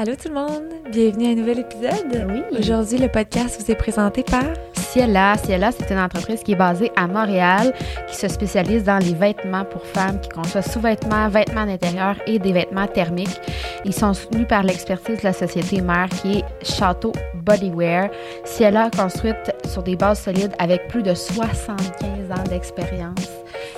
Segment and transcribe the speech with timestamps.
[0.00, 2.26] Allô tout le monde, bienvenue à un nouvel épisode.
[2.30, 2.58] Oui.
[2.58, 5.36] Aujourd'hui, le podcast vous est présenté par Ciela.
[5.36, 7.74] Ciela, c'est une entreprise qui est basée à Montréal,
[8.08, 12.54] qui se spécialise dans les vêtements pour femmes, qui conçoit sous-vêtements, vêtements d'intérieur et des
[12.54, 13.42] vêtements thermiques.
[13.84, 18.08] Ils sont soutenus par l'expertise de la société mère qui est Château Bodywear.
[18.46, 23.28] Ciela construite sur des bases solides avec plus de 75 ans d'expérience.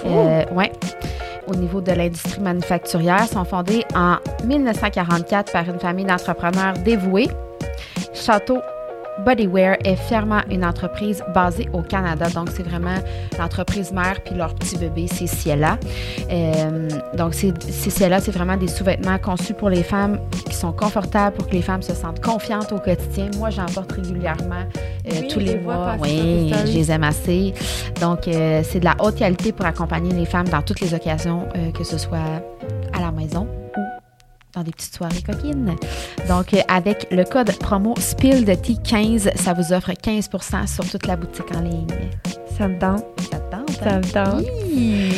[0.07, 0.71] Euh, ouais
[1.47, 7.29] au niveau de l'industrie manufacturière sont fondés en 1944 par une famille d'entrepreneurs dévoués.
[8.15, 8.59] Château
[9.21, 12.29] Bodywear est fièrement une entreprise basée au Canada.
[12.31, 12.97] Donc, c'est vraiment
[13.39, 15.79] l'entreprise mère puis leur petit bébé, c'est Ciela.
[16.31, 17.53] Euh, donc, c'est
[17.91, 21.63] Ciela, c'est vraiment des sous-vêtements conçus pour les femmes qui sont confortables pour que les
[21.63, 23.31] femmes se sentent confiantes au quotidien.
[23.37, 24.65] Moi, j'en porte régulièrement
[25.07, 25.97] euh, Oui, tous les mois.
[26.01, 27.53] Oui, je les aime assez.
[28.01, 31.49] Donc, euh, c'est de la haute qualité pour accompagner les femmes dans toutes les occasions,
[31.77, 32.43] que ce soit
[32.93, 33.47] à la maison
[34.55, 35.75] dans des petites soirées coquines.
[36.29, 40.29] Donc, euh, avec le code promo SPILDT15, ça vous offre 15
[40.67, 41.87] sur toute la boutique en ligne.
[42.59, 43.71] Ça me tente, Ça te tente?
[43.71, 43.99] ça hein?
[43.99, 44.45] me tente.
[44.75, 45.13] Oui.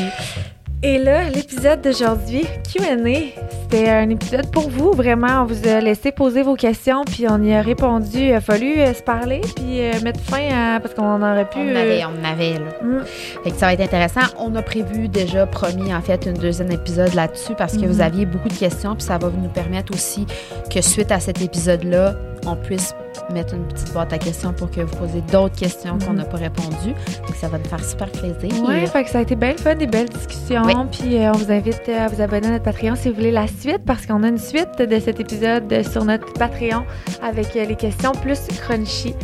[0.83, 4.93] Et là, l'épisode d'aujourd'hui, Q&A, c'était un épisode pour vous.
[4.93, 8.19] Vraiment, on vous a laissé poser vos questions, puis on y a répondu.
[8.19, 10.81] Il a fallu euh, se parler, puis euh, mettre fin à...
[10.81, 11.59] Parce qu'on aurait pu...
[11.59, 12.71] On en euh, avait, on en avait, là.
[12.83, 13.05] mm,
[13.45, 14.21] Fait que ça va être intéressant.
[14.39, 18.27] On a prévu déjà, promis, en fait, une deuxième épisode là-dessus parce que vous aviez
[18.27, 20.27] beaucoup de questions, puis ça va nous permettre aussi
[20.71, 22.15] que suite à cet épisode-là,
[22.47, 22.95] on puisse
[23.33, 26.37] mettre une petite boîte à questions pour que vous posiez d'autres questions qu'on n'a pas
[26.37, 26.95] répondu.
[27.27, 28.63] Donc, ça va nous faire super plaisir.
[28.65, 30.63] Ouais, fait que ça a été bien le fun, des belles discussions.
[30.65, 30.75] Oui.
[30.93, 33.47] Puis euh, on vous invite à vous abonner à notre Patreon si vous voulez la
[33.47, 36.85] suite, parce qu'on a une suite de cet épisode euh, sur notre Patreon
[37.23, 39.15] avec euh, les questions plus crunchy.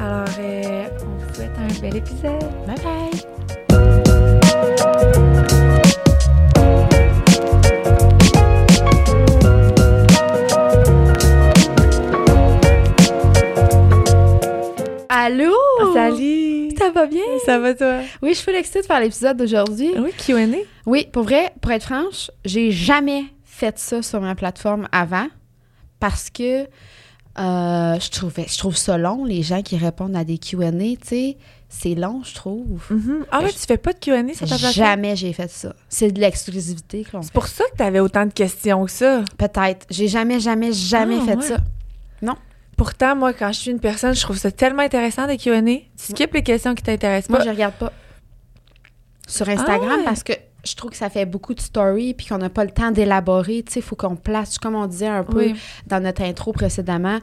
[0.00, 2.44] Alors, euh, on vous souhaite un bel épisode.
[2.66, 2.76] Bye
[5.52, 5.67] bye.
[15.28, 15.52] Allô?
[15.92, 16.70] Salut!
[16.78, 17.20] Ça va bien?
[17.44, 17.98] Ça va toi?
[18.22, 19.90] Oui, je suis excitée de faire l'épisode d'aujourd'hui.
[19.98, 20.46] Oui, Q&A.
[20.86, 25.26] Oui, pour vrai, pour être franche, j'ai jamais fait ça sur ma plateforme avant
[26.00, 26.66] parce que euh,
[28.00, 31.36] je trouvais, je trouve ça long, les gens qui répondent à des Q&A, tu sais,
[31.68, 32.82] c'est long, je trouve.
[32.88, 33.26] Mhm.
[33.30, 34.72] Ah ouais, tu fais pas de Q&A sur ta plateforme?
[34.72, 35.74] Jamais j'ai fait ça.
[35.90, 39.22] C'est de l'exclusivité que l'on C'est pour ça que t'avais autant de questions que ça.
[39.36, 39.84] Peut-être.
[39.90, 41.42] J'ai jamais, jamais, jamais Ah, fait ouais.
[41.42, 41.56] ça.
[42.78, 45.60] Pourtant, moi, quand je suis une personne, je trouve ça tellement intéressant des Q&A.
[45.60, 47.44] Tu skippes les questions qui t'intéressent Moi, pas.
[47.44, 47.92] je regarde pas
[49.26, 50.04] sur Instagram Ah ouais.
[50.04, 50.32] parce que
[50.64, 53.62] je trouve que ça fait beaucoup de stories puis qu'on n'a pas le temps d'élaborer.
[53.66, 55.60] Tu sais, il faut qu'on place, comme on disait un peu Oui.
[55.86, 57.18] dans notre intro précédemment,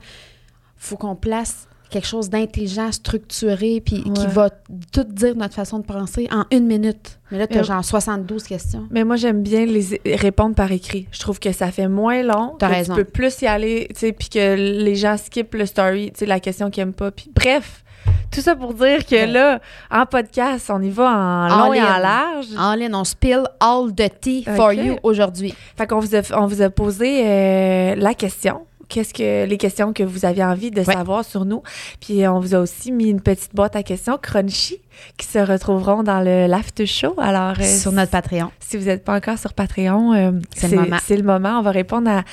[0.78, 4.50] faut qu'on place quelque chose d'intelligent, structuré, puis qui va
[4.92, 7.20] tout dire notre façon de penser en une minute.
[7.32, 8.88] Mais là, tu as Mais- genre 72 questions.
[8.92, 11.08] Mais moi, j'aime bien les répondre par écrit.
[11.12, 12.56] Je trouve que ça fait moins long.
[12.60, 12.96] T'as que raison.
[12.96, 16.20] Tu peux plus y aller, tu sais, puis que les gens skippent le story, tu
[16.20, 17.12] sais, la question qu'ils aiment pas.
[17.12, 17.84] Puis bref,
[18.32, 19.28] tout ça pour dire que Ouais.
[19.28, 19.60] là,
[19.92, 22.48] en podcast, on y va en long All et en large.
[22.58, 24.76] En ligne, on spill all the tea for Ok.
[24.78, 25.54] you aujourd'hui.
[25.78, 28.62] Fait qu'on vous a, on vous a posé euh, la question.
[28.88, 30.94] Qu'est-ce que les questions que vous aviez envie de Ouais.
[30.94, 31.64] savoir sur nous?
[32.00, 34.80] Puis on vous a aussi mis une petite boîte à questions crunchy
[35.18, 37.14] qui se retrouveront dans le l'after show.
[37.18, 38.52] Alors, euh, sur notre Patreon.
[38.60, 40.98] si vous n'êtes pas encore sur Patreon, euh, C'est le moment.
[41.04, 41.60] C'est le moment.
[41.60, 42.24] On va répondre à,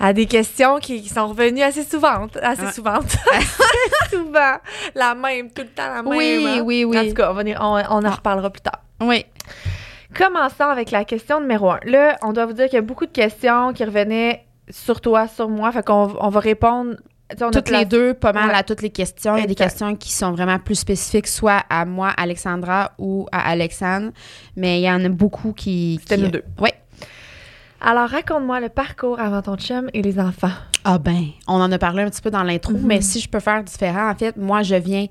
[0.00, 2.26] à des questions qui, qui sont revenues assez souvent.
[2.42, 2.72] Assez Ouais.
[2.72, 2.98] souvent.
[4.10, 4.56] souvent.
[4.94, 6.08] La même, tout le temps la même.
[6.08, 6.62] Oui, hein.
[6.64, 6.98] oui, oui.
[6.98, 8.80] En tout cas, on, va y- on, on en reparlera plus tard.
[9.00, 9.24] Oui.
[10.14, 11.80] Commençons avec la question numéro un.
[11.84, 15.28] Là, on doit vous dire qu'il y a beaucoup de questions qui revenaient sur toi,
[15.28, 15.70] sur moi.
[15.72, 16.96] Fait qu'on on va répondre.
[17.40, 18.54] on Toutes les deux, pas mal Ouais.
[18.54, 19.36] à toutes les questions.
[19.36, 23.26] Il y a des questions qui sont vraiment plus spécifiques, soit à moi, Alexandra, ou
[23.32, 24.10] à Alexandre.
[24.56, 25.98] Mais il y en a beaucoup qui.
[26.02, 26.44] C'était qui- nous deux.
[26.60, 26.70] Oui.
[27.84, 30.52] Alors, raconte-moi le parcours avant ton chum et les enfants.
[30.84, 32.86] Ah ben, on en a parlé un petit peu dans l'intro, Mhm.
[32.86, 35.06] mais si je peux faire différent, en fait, moi, je viens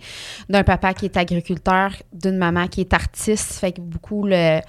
[0.49, 4.59] d'un papa qui est agriculteur, d'une maman qui est artiste, fait que beaucoup le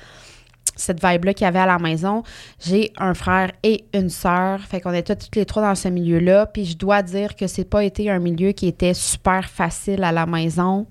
[0.76, 2.22] cette vibe-là qu'il y avait à la maison.
[2.60, 6.46] J'ai un frère et une sœur, fait qu'on était toutes les trois dans ce milieu-là,
[6.46, 10.12] puis je dois dire que c'est pas été un milieu qui était super facile à
[10.12, 10.86] la maison.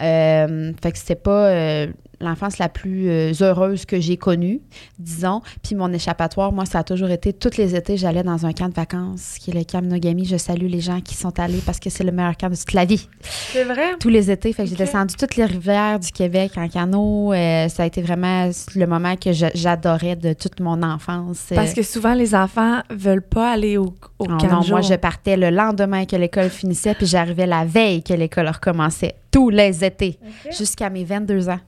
[0.00, 1.86] Euh, fait que c'était pas euh,
[2.22, 4.60] l'enfance la plus euh, heureuse que j'ai connue,
[4.98, 5.42] disons.
[5.62, 8.68] Puis mon échappatoire, moi, ça a toujours été, tous les étés, j'allais dans un camp
[8.68, 10.24] de vacances, qui est le camp Nogami.
[10.24, 12.72] Je salue les gens qui sont allés parce que c'est le meilleur camp de toute
[12.72, 13.08] la vie.
[13.20, 13.96] C'est vrai?
[14.00, 14.52] Tous les étés.
[14.52, 17.32] Fait que j'ai descendu toutes les rivières du Québec en canot.
[17.32, 21.48] Euh, ça a été vraiment le moment que j'adorais de toute mon enfance.
[21.52, 24.80] Euh, Parce que souvent, les enfants veulent pas aller au, au Oh camp non, moi,
[24.80, 29.50] je partais le lendemain que l'école finissait, puis j'arrivais la veille que l'école recommençait, tous
[29.50, 30.18] les étés,
[30.50, 31.58] jusqu'à mes 22 ans.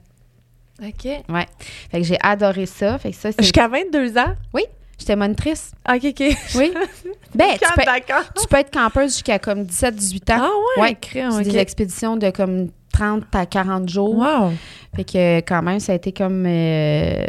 [0.81, 1.05] OK.
[1.29, 1.45] Ouais.
[1.91, 2.97] Fait que j'ai adoré ça.
[2.97, 3.41] Fait que ça, c'est.
[3.41, 4.33] Jusqu'à 22 ans?
[4.53, 4.63] Oui.
[4.97, 5.71] J'étais monitrice.
[5.89, 6.23] OK, OK.
[6.55, 6.73] Oui.
[7.35, 7.83] ben, tu peux,
[8.41, 10.41] tu peux être campeuse jusqu'à comme 17-18 ans.
[10.41, 10.95] Ah ouais, Ouais.
[10.95, 11.43] crème, C'est OK.
[11.43, 14.15] des expéditions de comme 30 à 40 jours.
[14.17, 14.53] Wow.
[14.95, 17.25] Fait que quand même, ça a été comme euh,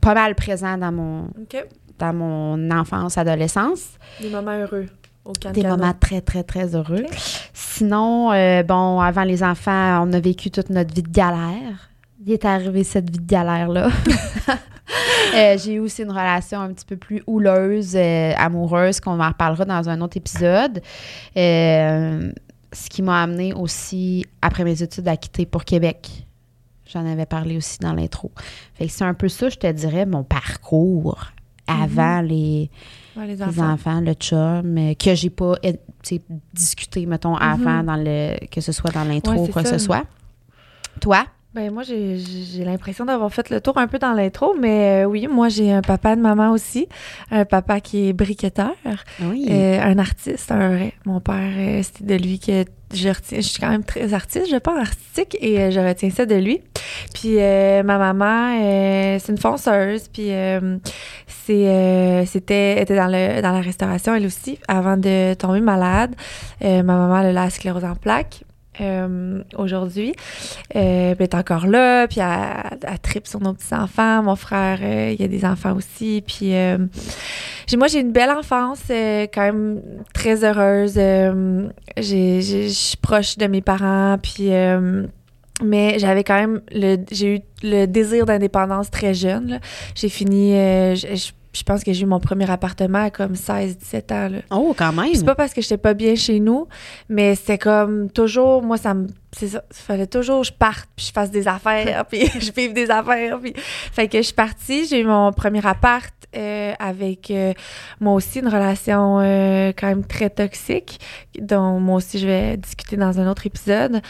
[0.00, 1.62] pas mal présent dans mon, OK.
[1.98, 3.82] dans mon enfance, adolescence.
[4.20, 4.86] Des moments heureux
[5.26, 7.04] au Des moments très, très, très heureux.
[7.52, 11.89] Sinon, euh, bon, avant les enfants, on a vécu toute notre vie de galère.
[12.24, 13.90] Il est arrivé cette vie de galère-là.
[15.36, 19.28] Euh, j'ai eu aussi une relation un petit peu plus houleuse, euh, amoureuse, qu'on en
[19.28, 20.82] reparlera dans un autre épisode.
[21.36, 22.32] Euh,
[22.72, 26.26] ce qui m'a amené aussi, après mes études, à quitter pour Québec.
[26.92, 28.32] J'en avais parlé aussi dans l'intro.
[28.74, 31.28] Fait que c'est un peu ça, je te dirais, mon parcours
[31.68, 32.68] avant les,
[33.16, 34.00] Ouais, les les enfants.
[34.00, 35.54] le chum, que j'ai pas
[36.52, 37.86] discuté, mettons, avant, Mhm.
[37.86, 40.04] dans le, que ce soit dans l'intro ou quoi que ce soit.
[41.00, 41.24] Toi?
[41.52, 45.08] Ben moi, j'ai j'ai l'impression d'avoir fait le tour un peu dans l'intro, mais euh,
[45.08, 46.86] oui, moi, j'ai un papa de maman aussi.
[47.32, 48.72] Un papa qui est briquetteur,
[49.20, 49.48] Oui.
[49.50, 50.92] euh, un artiste, un vrai.
[51.06, 52.64] Mon père, euh, c'était de lui que
[52.94, 53.38] je retiens.
[53.40, 56.36] Je suis quand même très artiste, je pense, artistique, et euh, je retiens ça de
[56.36, 56.60] lui.
[57.14, 60.78] Puis euh, ma maman, euh, c'est une fonceuse, puis euh,
[61.26, 66.14] c'est euh, c'était était dans le dans la restauration elle aussi avant de tomber malade.
[66.62, 68.44] Euh, ma maman elle a la sclérose en plaques.
[68.80, 70.14] Euh, aujourd'hui.
[70.74, 74.22] Euh, elle est encore là, puis elle, elle tripe sur nos petits-enfants.
[74.22, 76.22] Mon frère, euh, il y a des enfants aussi.
[76.26, 76.78] Puis euh,
[77.76, 79.80] moi, j'ai une belle enfance, quand même
[80.14, 80.94] très heureuse.
[81.96, 84.50] Je suis proche de mes parents, puis...
[85.62, 89.60] mais j'avais quand même le j'ai eu le désir d'indépendance très jeune.
[89.94, 90.54] J'ai fini
[91.52, 94.38] je pense que j'ai eu mon premier appartement à comme 16 17 ans là.
[94.50, 95.14] oh, quand même.
[95.14, 96.68] C'est pas parce que j'étais pas bien chez nous,
[97.08, 99.08] mais c'est comme toujours, moi, ça me.
[99.32, 99.62] C'est ça.
[99.70, 102.90] Il fallait toujours que je parte, puis je fasse des affaires, puis je vive des
[102.90, 103.38] affaires.
[103.40, 103.52] Puis...
[103.56, 107.52] Fait que je suis partie, j'ai eu mon premier appart euh, avec euh,
[107.98, 111.00] moi aussi une relation euh, quand même très toxique,
[111.40, 114.00] dont moi aussi je vais discuter dans un autre épisode.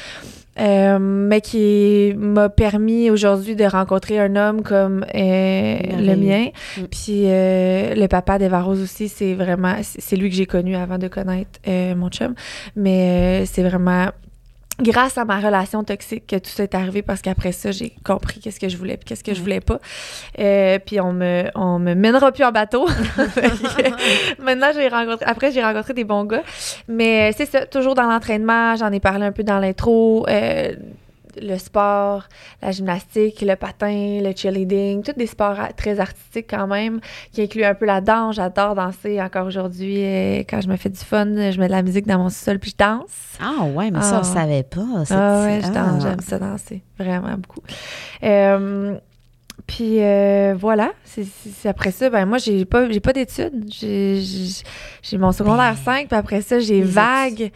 [0.58, 6.50] Mais qui m'a permis aujourd'hui de rencontrer un homme comme le mien.
[6.76, 6.82] Mm.
[6.90, 10.98] Puis euh, le papa d'Eva Rose aussi, c'est vraiment, c'est lui que j'ai connu avant
[10.98, 12.34] de connaître mon chum.
[12.76, 14.08] Mais c'est vraiment
[14.80, 18.40] grâce à ma relation toxique que tout ça est arrivé parce qu'après ça, j'ai compris
[18.40, 19.78] qu'est-ce que je voulais puis qu'est-ce que je voulais pas.
[20.38, 22.86] Euh, puis on me, on me mènera plus en bateau.
[24.38, 26.42] Maintenant, j'ai rencontré, après, j'ai rencontré des bons gars.
[26.88, 30.26] Mais euh, c'est ça, toujours dans l'entraînement, j'en ai parlé un peu dans l'intro.
[30.28, 30.74] euh,
[31.40, 32.24] le sport,
[32.62, 37.00] la gymnastique, le patin, le cheerleading, tous des sports très artistiques quand même,
[37.32, 38.36] qui incluent un peu la danse.
[38.36, 40.02] J'adore danser encore aujourd'hui.
[40.04, 42.58] euh, quand je me fais du fun, je mets de la musique dans mon sol
[42.58, 43.36] puis je danse.
[43.40, 44.20] Ah, ouais, mais ça, Ah.
[44.20, 45.04] on savait pas.
[45.04, 45.70] c'est- Ah ouais, je ah.
[45.70, 47.60] danse, j'aime ça danser, vraiment beaucoup.
[48.22, 48.96] Euh,
[49.66, 54.20] puis euh, voilà, c'est c'est- après ça, ben moi j'ai pas j'ai pas d'études, j'ai
[54.20, 54.62] j'ai-
[55.02, 57.50] j'ai mon secondaire Ben, 5, puis après ça j'ai vague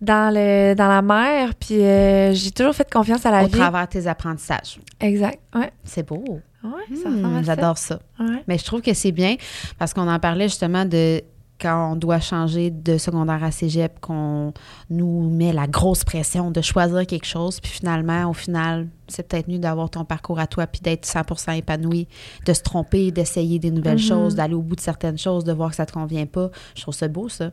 [0.00, 3.52] dans le dans la mer, puis euh, j'ai toujours fait confiance à la Au vie.
[3.52, 4.78] travers tes apprentissages.
[5.00, 5.40] Exact.
[5.54, 5.70] Ouais.
[5.84, 6.40] C'est beau.
[6.64, 7.42] Ouais, ça Hmm.
[7.44, 8.00] J'adore ça.
[8.18, 8.42] Ouais.
[8.48, 9.36] Mais je trouve que c'est bien
[9.78, 11.22] parce qu'on en parlait justement de
[11.60, 14.52] quand on doit changer de secondaire à cégep, qu'on
[14.90, 19.48] nous met la grosse pression de choisir quelque chose, puis finalement, au final, c'est peut-être
[19.48, 22.06] mieux d'avoir ton parcours à toi, puis d'être 100% épanoui,
[22.46, 24.02] de se tromper, d'essayer des nouvelles Mhm.
[24.02, 26.48] choses, d'aller au bout de certaines choses, de voir que ça te convient pas.
[26.76, 27.50] Je trouve ça beau, ça.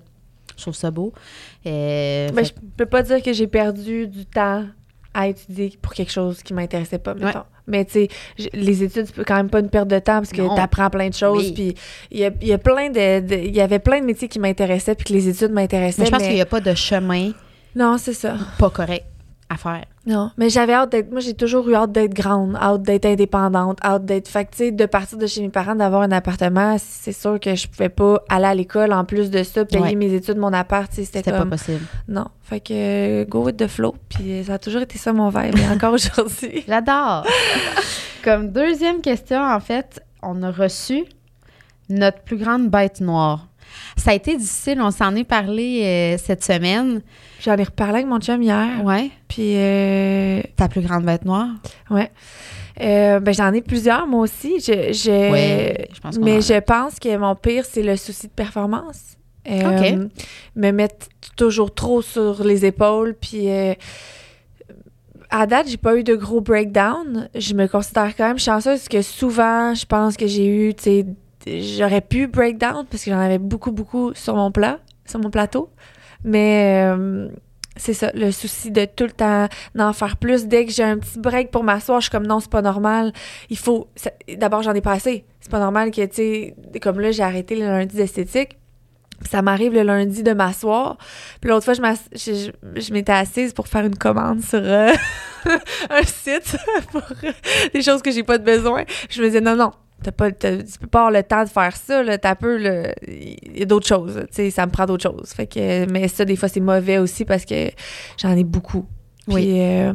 [0.58, 1.14] Je trouve ça beau.
[1.66, 4.66] Euh, Ben, fait- je peux pas dire que j'ai perdu du temps
[5.14, 7.44] à étudier pour quelque chose qui m'intéressait pas, mettons.
[7.68, 8.10] Mais tu sais,
[8.54, 11.10] les études, c'est quand même pas une perte de temps parce que tu apprends plein
[11.10, 11.52] de choses.
[11.54, 11.74] Puis
[12.12, 14.28] il y a, il y a plein de, de- il y avait plein de métiers
[14.28, 16.02] qui m'intéressaient puis que les études m'intéressaient.
[16.02, 17.32] mais je pense mais- qu'il n'y a pas de chemin
[17.76, 18.36] Non, c'est ça.
[18.60, 19.06] pas correct
[19.50, 19.86] à faire.
[20.08, 21.12] Non, mais j'avais hâte d'être.
[21.12, 24.28] Moi, j'ai toujours eu hâte d'être grande, hâte d'être indépendante, hâte d'être.
[24.28, 27.40] Fait que, tu sais, de partir de chez mes parents, d'avoir un appartement, c'est sûr
[27.40, 29.96] que je pouvais pas aller à l'école en plus de ça, payer Ouais.
[29.96, 31.50] mes études, mon appart, tu sais, c'était comme.
[31.50, 31.86] pas possible.
[32.08, 32.26] Non.
[32.42, 33.96] Fait que, go with the flow.
[34.10, 36.64] Puis ça a toujours été ça mon vibe, et encore aujourd'hui.
[36.68, 37.26] J'adore.
[38.24, 41.04] Comme deuxième question, en fait, on a reçu
[41.90, 43.48] notre plus grande bête noire.
[43.98, 47.02] Ça a été difficile, on s'en est parlé euh, cette semaine.
[47.42, 48.84] J'en ai reparlé avec mon chum hier.
[48.84, 49.12] Ouais.
[49.28, 51.48] Puis, euh, Ta plus grande bête noire?
[51.90, 52.12] ouais.
[52.82, 54.60] Euh, ben, j'en ai plusieurs, moi aussi.
[54.60, 58.34] Je, je, Ouais, je pense mais je pense que mon pire, c'est le souci de
[58.34, 59.16] performance.
[59.50, 60.08] Euh,
[60.56, 63.16] Me mettre toujours trop sur les épaules.
[63.20, 63.74] Puis, euh,
[65.30, 67.30] à date, j'ai pas eu de gros breakdown.
[67.36, 70.84] Je me considère quand même chanceuse parce que souvent, je pense que j'ai eu, tu
[70.84, 71.06] sais,
[71.48, 75.70] j'aurais pu breakdown parce que j'en avais beaucoup, beaucoup sur mon plat, sur mon plateau.
[76.26, 77.30] Mais euh,
[77.78, 80.48] c'est ça, le souci de tout le temps d'en faire plus.
[80.48, 83.14] Dès que j'ai un petit break pour m'asseoir, je suis comme non, c'est pas normal.
[83.50, 83.88] Il faut.
[84.38, 85.26] D'abord, j'en ai pas assez.
[85.40, 88.58] C'est pas normal que, tu sais, comme là, j'ai arrêté le lundi d'esthétique.
[89.30, 90.98] Ça m'arrive le lundi de m'asseoir.
[91.40, 94.92] Puis l'autre fois, je m'étais assise pour faire une commande sur euh,
[95.90, 96.58] un site
[96.92, 97.32] pour euh,
[97.74, 98.84] des choses que j'ai pas de besoin.
[99.10, 99.72] Je me disais, non, non,
[100.04, 102.60] t'as pas, t'as- tu peux pas avoir le temps de faire ça, là, t'as peu,
[103.08, 105.30] il y a d'autres choses, tu sais, ça me prend d'autres choses.
[105.34, 107.70] Fait que, mais ça, des fois, c'est mauvais aussi parce que
[108.18, 108.86] j'en ai beaucoup.
[109.28, 109.58] Puis, Oui.
[109.60, 109.94] euh,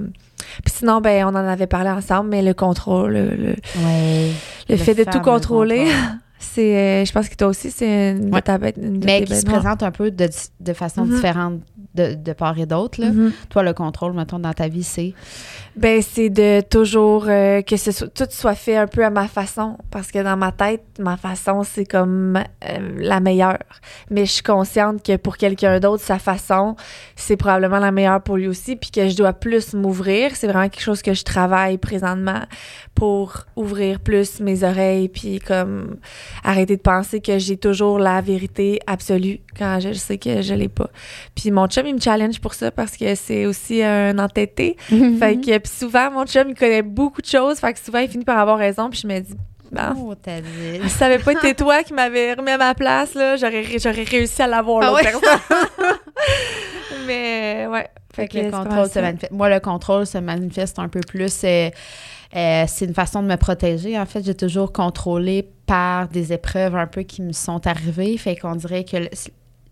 [0.64, 3.54] puis sinon, ben, on en avait parlé ensemble, mais le contrôle, le, le,
[3.84, 4.30] Ouais.
[4.68, 6.18] le fait de tout contrôler, contrôle.
[6.42, 8.42] c'est, euh, je pense que toi aussi, c'est une Ouais.
[8.76, 10.28] une de Mais qui se présente un peu de,
[10.60, 11.14] de façon Mhm.
[11.14, 11.60] différente
[11.94, 13.00] de, de part et d'autre.
[13.04, 13.32] Mhm.
[13.50, 15.12] Toi, le contrôle, mettons, dans ta vie, c'est?
[15.76, 19.28] Ben, c'est de toujours euh, que ce soit, tout soit fait un peu à ma
[19.28, 19.76] façon.
[19.90, 23.58] Parce que dans ma tête, ma façon, c'est comme euh, la meilleure.
[24.10, 26.74] Mais je suis consciente que pour quelqu'un d'autre, sa façon,
[27.16, 28.76] c'est probablement la meilleure pour lui aussi.
[28.76, 30.34] Puis que je dois plus m'ouvrir.
[30.36, 32.40] C'est vraiment quelque chose que je travaille présentement
[32.94, 35.08] pour ouvrir plus mes oreilles.
[35.08, 35.96] Puis comme
[36.44, 40.68] arrêter de penser que j'ai toujours la vérité absolue quand je sais que je l'ai
[40.68, 40.88] pas.
[41.34, 44.76] Puis mon chum, il me challenge pour ça parce que c'est aussi un entêté.
[45.18, 47.58] Fait que puis souvent, mon chum, il connaît beaucoup de choses.
[47.58, 48.90] Fait que souvent, il finit par avoir raison.
[48.90, 49.34] Puis je me dis,
[49.72, 50.80] ben, Oh, t'as dit.
[50.82, 54.02] si ça avait pas été toi qui m'avais remis à ma place, là, j'aurais, j'aurais
[54.02, 55.86] réussi à l'avoir, Ah l'autre ouais?
[57.06, 57.88] Mais, ouais.
[58.12, 59.32] Fait que le contrôle se manifeste.
[59.32, 61.42] Moi, le contrôle se manifeste un peu plus.
[61.44, 61.70] euh,
[62.36, 63.98] euh, c'est une façon de me protéger.
[63.98, 68.16] En fait, j'ai toujours contrôlé par des épreuves un peu qui me sont arrivées.
[68.18, 69.08] Fait qu'on dirait que le,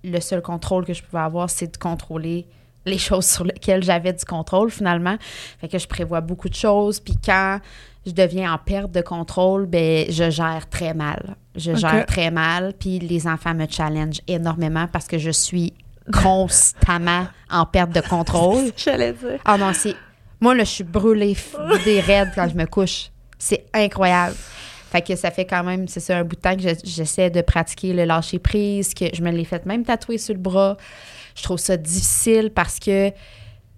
[0.04, 2.46] le seul contrôle que je pouvais avoir, c'est de contrôler
[2.84, 5.16] les choses sur lesquelles j'avais du contrôle finalement.
[5.60, 7.00] Fait que je prévois beaucoup de choses.
[7.00, 7.60] Puis quand
[8.06, 11.36] je deviens en perte de contrôle, ben je gère très mal.
[11.54, 12.72] Je gère très mal.
[12.78, 15.74] Puis les enfants me challengent énormément parce que je suis
[16.12, 18.72] constamment en perte de contrôle.
[18.76, 19.38] J'allais dire.
[19.44, 19.94] Ah non, c'est.
[20.40, 21.36] Moi, là, je suis brûlée,
[21.84, 23.10] des raides quand je me couche.
[23.38, 24.34] C'est incroyable.
[24.90, 27.28] Fait que ça fait quand même, c'est ça, un bout de temps que je- j'essaie
[27.30, 30.76] de pratiquer le lâcher prise, que je me l'ai fait même tatouer sur le bras.
[31.36, 33.10] Je trouve ça difficile parce que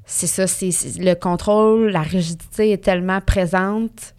[0.06, 4.14] c'est ça, c'est le contrôle, la rigidité est tellement présente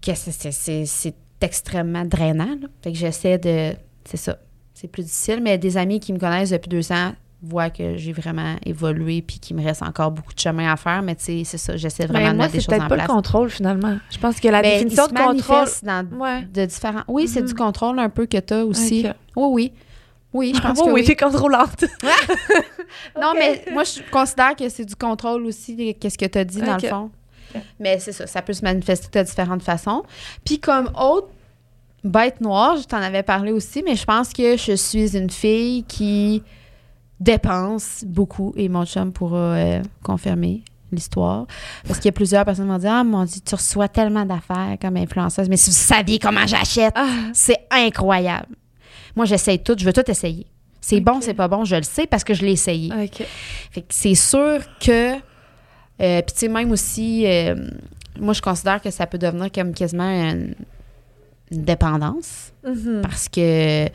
[0.00, 2.56] que c'est extrêmement drainant.
[2.60, 2.68] là.
[2.82, 3.74] Fait que j'essaie de.
[4.04, 4.38] C'est ça.
[4.74, 8.12] C'est plus difficile, mais des amis qui me connaissent depuis deux ans voient que j'ai
[8.12, 11.02] vraiment évolué puis qu'il me reste encore beaucoup de chemin à faire.
[11.02, 11.76] Mais tu sais, c'est ça.
[11.76, 13.08] J'essaie vraiment Mais de mettre des c'est choses peut-être en pas place.
[13.08, 13.98] le contrôle, finalement.
[14.10, 15.66] Je pense que la Ben, définition il de contrôle.
[15.82, 16.42] dans Ouais.
[16.52, 17.02] de différents.
[17.06, 17.46] Oui, c'est Mhm.
[17.46, 19.06] du contrôle un peu que tu as aussi.
[19.36, 19.72] Oui, oui.
[20.34, 21.04] Oui, je pense Oh que oui, oui.
[21.06, 21.84] t'es contrôlante.
[23.20, 26.60] Non, mais moi, je considère que c'est du contrôle aussi, qu'est-ce que tu as dit
[26.60, 27.10] dans le fond.
[27.80, 30.02] Mais c'est ça, ça peut se manifester de différentes façons.
[30.44, 31.28] Puis comme autre
[32.04, 35.84] bête noire, je t'en avais parlé aussi, mais je pense que je suis une fille
[35.84, 36.42] qui
[37.20, 41.46] dépense beaucoup, et mon chum pourra euh, confirmer l'histoire.
[41.86, 44.24] Parce qu'il y a plusieurs personnes qui m'ont dit «Ah, mon Dieu, tu reçois tellement
[44.24, 48.54] d'affaires comme influenceuse, mais si vous saviez comment j'achète, Ah, c'est incroyable.»
[49.16, 50.46] Moi, j'essaye tout, je veux tout essayer.
[50.80, 52.90] C'est bon, c'est pas bon, je le sais parce que je l'ai essayé.
[53.70, 55.16] Fait que c'est sûr que.
[55.16, 55.18] euh,
[56.22, 57.54] Puis, tu sais, même aussi, euh,
[58.18, 60.54] moi, je considère que ça peut devenir comme quasiment une,
[61.50, 62.52] dépendance.
[62.64, 63.00] Mhm.
[63.02, 63.92] Parce que, tu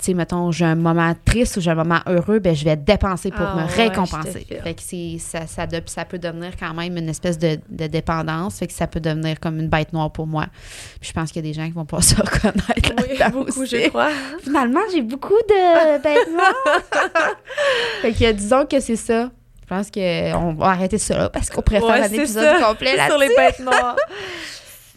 [0.00, 3.30] sais, mettons, j'ai un moment triste ou j'ai un moment heureux, ben je vais dépenser
[3.30, 4.46] pour Ah me récompenser.
[4.62, 7.86] Fait que c'est, ça, ça, de- ça peut devenir quand même une espèce de, de
[7.86, 8.58] dépendance.
[8.58, 10.46] Fait que ça peut devenir comme une bête noire pour moi.
[11.00, 13.62] Puis je pense qu'il y a des gens qui vont pas se reconnaître Oui, beaucoup,
[13.62, 13.82] aussi.
[13.84, 14.10] je crois.
[14.42, 16.80] Finalement, j'ai beaucoup de bêtes noires.
[18.02, 19.30] fait que disons que c'est ça.
[19.62, 22.66] Je pense qu'on va arrêter ça là parce qu'on pourrait Ouais, faire un épisode ça.
[22.68, 23.96] complet là Sur les bêtes noires.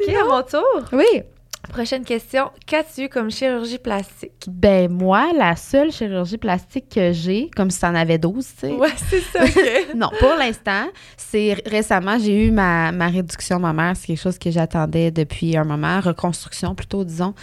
[0.08, 0.64] À mon tour.
[0.94, 1.24] Oui.
[1.70, 2.50] Prochaine question.
[2.66, 4.48] Qu'as-tu eu comme chirurgie plastique?
[4.48, 8.72] Ben moi, la seule chirurgie plastique que j'ai, comme si t'en avais 12, tu sais.
[8.74, 9.40] Ouais, c'est ça.
[9.96, 13.96] Non, pour l'instant, c'est récemment, j'ai eu ma, ma réduction mammaire.
[13.96, 16.00] C'est quelque chose que j'attendais depuis un moment.
[16.00, 17.34] Reconstruction, plutôt, disons.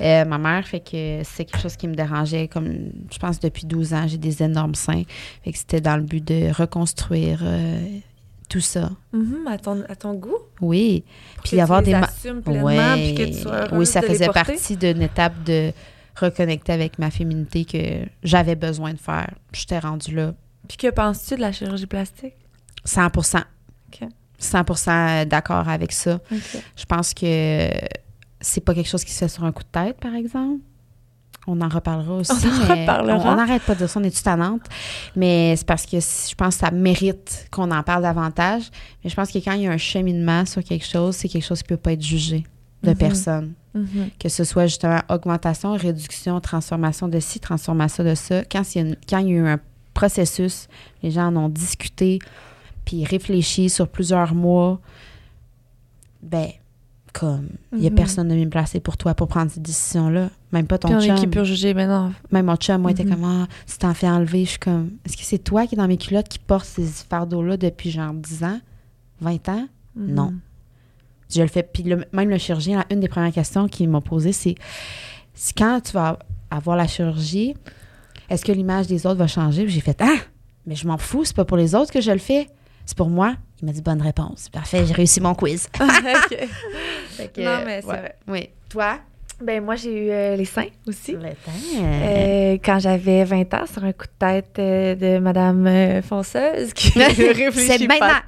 [0.00, 3.66] Euh, ma mère, fait que c'est quelque chose qui me dérangeait, comme je pense depuis
[3.66, 5.02] 12 ans, j'ai des énormes seins.
[5.44, 7.78] Fait que c'était dans le but de reconstruire euh,
[8.48, 8.90] tout ça.
[9.12, 10.36] Mhm, à, ton, à ton goût?
[10.60, 11.04] Oui.
[11.36, 13.14] Pour Puis que avoir tu des les pleinement, Ouais.
[13.14, 15.72] puis que tu sois heureuse oui, ça de faisait partie d'une étape de
[16.16, 19.34] reconnecter avec ma féminité que j'avais besoin de faire.
[19.52, 20.34] J'étais rendue là
[20.68, 22.34] Puis que penses-tu de la chirurgie plastique?
[22.84, 24.08] 100 OK.
[24.40, 26.20] 100% d'accord avec ça.
[26.30, 27.68] Je pense que
[28.40, 30.60] c'est pas quelque chose qui se fait sur un coup de tête, par exemple.
[31.46, 32.32] On en reparlera aussi.
[32.32, 33.32] On en reparlera.
[33.32, 34.62] On n'arrête pas de dire ça, on est tannante?
[35.16, 38.62] Mais c'est parce que je pense que ça mérite qu'on en parle davantage.
[39.02, 41.44] Mais je pense que quand il y a un cheminement sur quelque chose, c'est quelque
[41.44, 42.44] chose qui peut pas être jugé
[42.82, 42.96] de Mhm.
[42.96, 43.52] personne.
[43.74, 44.10] Mhm.
[44.18, 48.44] Que ce soit justement augmentation, réduction, transformation de ci, transformation de ça.
[48.44, 49.60] Quand il y a, une- quand il y a eu un
[49.94, 50.66] processus.
[51.04, 52.18] Les gens en ont discuté,
[52.84, 54.80] puis réfléchi sur plusieurs mois.
[56.22, 56.48] Ben,
[57.14, 57.96] comme, il n'y a Mhm.
[57.96, 60.28] personne de mieux placé pour toi pour prendre cette décision-là.
[60.52, 61.16] Même pas ton Puis on chum.
[61.16, 62.12] qui peut juger maintenant.
[62.30, 63.10] Même mon chum, moi, était Mhm.
[63.14, 65.78] comme, ah, si t'en fais enlever, je suis comme, est-ce que c'est toi qui est
[65.78, 68.60] dans mes culottes qui porte ces fardeaux-là depuis genre 10 ans,
[69.20, 69.66] 20 ans?
[69.96, 70.34] Non.
[71.34, 71.62] Je le fais.
[71.62, 74.54] Puis le- même le chirurgien, là, une des premières questions qu'il m'a posées, c'est
[75.56, 76.18] quand tu vas
[76.50, 77.54] avoir la chirurgie,
[78.28, 79.64] est-ce que l'image des autres va changer?
[79.64, 80.16] Puis j'ai fait Ah,
[80.66, 82.48] mais je m'en fous, c'est pas pour les autres que je le fais,
[82.86, 83.34] c'est pour moi.
[83.62, 84.48] Il m'a dit bonne réponse.
[84.50, 85.68] Parfait, j'ai réussi mon quiz.
[87.34, 87.98] Que, Non, mais c'est ouais.
[87.98, 88.16] vrai.
[88.28, 88.48] Oui.
[88.68, 88.98] Toi?
[89.42, 91.12] Ben, moi, j'ai eu euh, les seins aussi.
[91.12, 91.30] Le.
[91.80, 96.72] Euh, quand j'avais 20 ans, sur un coup de tête euh, de Madame euh, Fonceuse
[96.72, 98.22] qui réfléchit C'est pas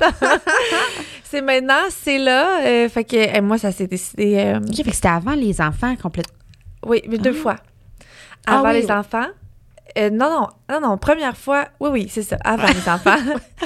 [1.25, 2.89] c'est maintenant, c'est là.
[2.89, 4.55] fait que moi, ça s'est décidé.
[4.57, 6.35] OK, fait que c'était avant les enfants complètement.
[6.87, 7.43] oui, mais deux Ah.
[7.43, 7.57] fois.
[8.47, 8.81] Ah Avant oui.
[8.83, 9.27] les enfants.
[9.97, 11.69] Euh, non, non, non, non, première fois.
[11.81, 13.17] Oui, oui, c'est ça, avant les enfants.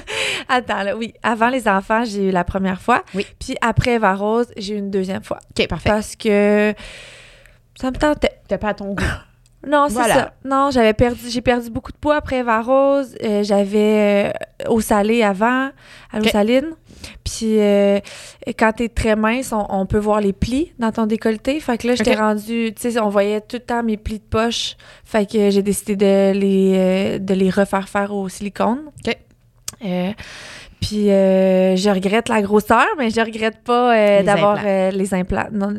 [0.49, 1.15] Attends, là, oui.
[1.23, 3.03] Avant les enfants, j'ai eu la première fois.
[3.15, 3.27] Oui.
[3.39, 5.39] Puis après Eva Rose, j'ai eu une deuxième fois.
[5.51, 5.91] OK, parfait.
[5.91, 6.75] Parce que
[7.81, 8.41] ça me tentait.
[8.49, 9.05] T'as pas à ton goût.
[9.67, 10.15] Non, c'est Voilà.
[10.15, 10.33] ça.
[10.45, 13.15] Non, j'avais perdu, j'ai perdu beaucoup de poids après Eva Rose.
[13.23, 14.33] Euh, j'avais
[14.67, 15.71] euh, eau salée avant,
[16.13, 16.71] à l'eau saline.
[17.25, 17.99] Puis euh,
[18.59, 21.61] quand t'es très mince, on, on peut voir les plis dans ton décolleté.
[21.61, 24.25] Fait que là, j'étais rendue, tu sais, on voyait tout le temps mes plis de
[24.25, 24.77] poche.
[25.05, 28.81] Fait que j'ai décidé de les, euh, de les refaire faire au silicone.
[29.07, 29.15] Ok.
[30.81, 35.13] Puis euh, je regrette la grosseur, mais je regrette pas euh, Les d'avoir euh, les
[35.13, 35.49] implants.
[35.53, 35.75] Non,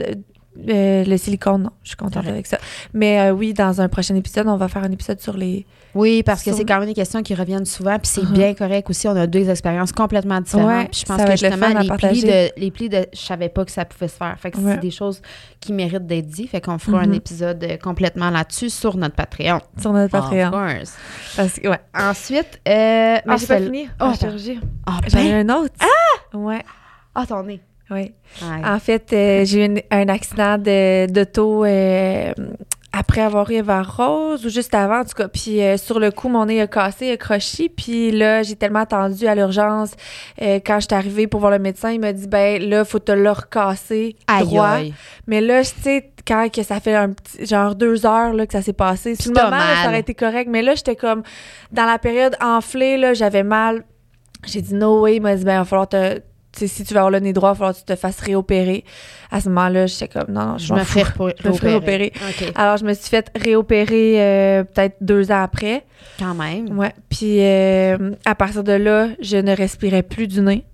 [0.69, 1.69] euh, le silicone, non.
[1.83, 2.29] Je suis contente Correct.
[2.29, 2.57] avec ça.
[2.93, 5.65] Mais euh, oui, dans un prochain épisode, on va faire un épisode sur les.
[5.93, 8.31] Oui, parce que c'est quand même des questions qui reviennent souvent, puis c'est Mhm.
[8.33, 9.07] bien correct aussi.
[9.09, 10.67] On a deux expériences complètement différentes.
[10.67, 13.05] Ouais, je pense que le justement, les plis, de, les plis de.
[13.13, 14.35] Je savais pas que ça pouvait se faire.
[14.39, 14.73] Fait que Ouais.
[14.75, 15.21] c'est des choses
[15.59, 16.49] qui méritent d'être dites.
[16.49, 17.13] Fait qu'on fera un Mhm.
[17.15, 19.59] épisode complètement là-dessus sur notre Patreon.
[19.81, 20.51] Sur notre Of Patreon.
[20.51, 20.95] course.
[21.35, 21.79] Parce que, ouais.
[21.97, 22.71] Ensuite, euh.
[22.71, 23.87] Mais ah, j'ai pas fini.
[23.89, 24.19] Oh, la attends.
[24.19, 24.59] chirurgie.
[24.85, 25.49] Ah, J'en ai ben!
[25.49, 25.73] un autre.
[25.81, 26.37] Ah!
[26.37, 26.63] Ouais.
[27.15, 27.59] Ah, ton nez.
[27.91, 28.11] Oui.
[28.65, 32.31] En fait, euh, j'ai eu un accident de- d'auto euh,
[32.93, 35.27] après avoir eu Eva Rose ou juste avant, en tout cas.
[35.27, 37.69] Puis euh, sur le coup, mon nez a cassé, a croché.
[37.69, 39.91] Puis là, j'ai tellement attendu à l'urgence.
[40.41, 42.99] euh, quand je suis arrivée pour voir le médecin, il m'a dit ben là, faut
[42.99, 44.67] te le recasser droit.
[44.75, 44.93] aïe.
[45.27, 48.53] Mais là, tu sais, quand que ça fait un petit, genre deux heures là, que
[48.53, 50.47] ça s'est passé, sur le moment, là, ça aurait été correct.
[50.51, 51.23] Mais là, j'étais comme
[51.71, 53.83] dans la période enflée, là, j'avais mal.
[54.45, 55.17] J'ai dit no way.
[55.17, 56.19] Il m'a dit ben, il va falloir te.
[56.53, 58.19] Sais, si tu veux avoir le nez droit, il va falloir que tu te fasses
[58.19, 58.83] réopérer.
[59.31, 61.75] À ce moment-là, j'étais comme non, non, je, Je me ferai Je réopérer.
[61.75, 62.13] opérer.
[62.15, 62.51] OK.
[62.55, 65.85] Alors, je me suis fait réopérer euh, peut-être deux ans après.
[66.19, 66.77] Quand même.
[66.77, 66.93] Ouais.
[67.09, 70.65] Puis euh, à partir de là, je ne respirais plus du nez.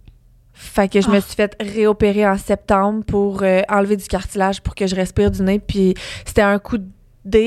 [0.60, 1.22] Fait que je me Ah.
[1.22, 5.44] suis fait réopérer en septembre pour euh, enlever du cartilage pour que je respire du
[5.44, 5.60] nez.
[5.60, 5.94] Puis
[6.26, 6.88] c'était un coup de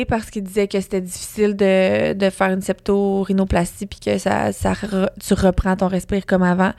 [0.08, 4.72] parce qu'il disait que c'était difficile de, de faire une septorhinoplastie puis que ça, ça
[4.72, 6.72] re- tu reprends ton respire comme avant.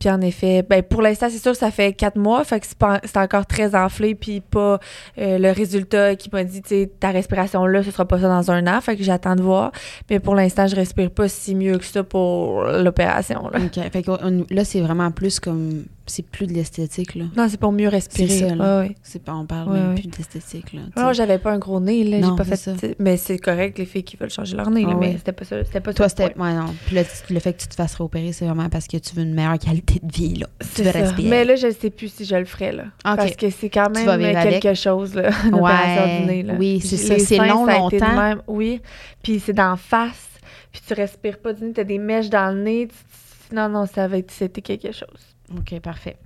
[0.00, 2.44] Puis en effet, ben pour l'instant, c'est sûr, ça fait quatre mois.
[2.44, 2.66] Fait que
[3.04, 4.78] c'est encore très enflé puis pas
[5.18, 8.28] euh, le résultat qui m'a dit, tu sais, ta respiration là, ce sera pas ça
[8.28, 8.80] dans un an.
[8.80, 9.72] Fait que j'attends de voir.
[10.10, 13.48] Mais pour l'instant, je respire pas si mieux que ça pour l'opération.
[13.52, 13.58] là.
[13.64, 13.90] OK.
[13.90, 14.10] Fait que
[14.54, 15.84] là, c'est vraiment plus comme.
[16.08, 17.24] C'est plus de l'esthétique, là.
[17.36, 18.28] Non, c'est pour mieux respirer.
[18.28, 18.78] C'est ça, là.
[18.82, 18.94] Ouais, ouais.
[19.02, 20.82] C'est pas, on parle Ouais, même plus d'esthétique, là.
[20.94, 22.20] tu Non, j'avais pas un gros nez, là.
[22.22, 22.56] J'ai pas fait.
[22.56, 22.72] ça.
[23.00, 25.44] Mais c'est correct, les filles qui veulent changer leur nez, là, Ah mais c'était pas
[25.44, 25.64] ça.
[25.64, 26.32] C'était pas Toi, c'était.
[26.38, 26.66] Ouais, non.
[26.86, 29.22] Puis tu- le fait que tu te fasses réopérer, c'est vraiment parce que tu veux
[29.22, 30.46] une meilleure qualité de vie, là.
[30.76, 30.98] Tu veux ça.
[31.00, 31.28] respirer.
[31.28, 32.84] Mais là, je sais plus si je le ferais, là.
[32.84, 33.16] OK.
[33.16, 34.60] Parce que c'est quand Tu même vivre avec?
[34.62, 36.20] quelque chose, là, Ouais.
[36.20, 36.54] du nez, là.
[36.58, 37.18] Oui, c'est ça.
[37.18, 38.34] C'est long, longtemps.
[38.46, 38.80] Oui.
[39.22, 40.28] Puis c'est d'en face.
[40.70, 42.88] Puis tu respires pas du nez, t'as des mèches dans le nez.
[42.88, 45.35] Tu- Non, non, ça va être, c'était quelque chose.
[45.54, 46.16] OK, parfait.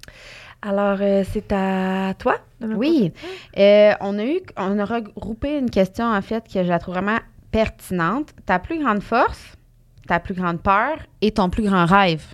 [0.62, 3.12] Alors, euh, c'est à toi de Oui.
[3.58, 4.40] Euh, on a eu.
[4.56, 7.18] On a regroupé une question, en fait, que je la trouve vraiment
[7.50, 8.30] pertinente.
[8.46, 9.54] Ta plus grande force,
[10.06, 12.24] ta plus grande peur et ton plus grand rêve.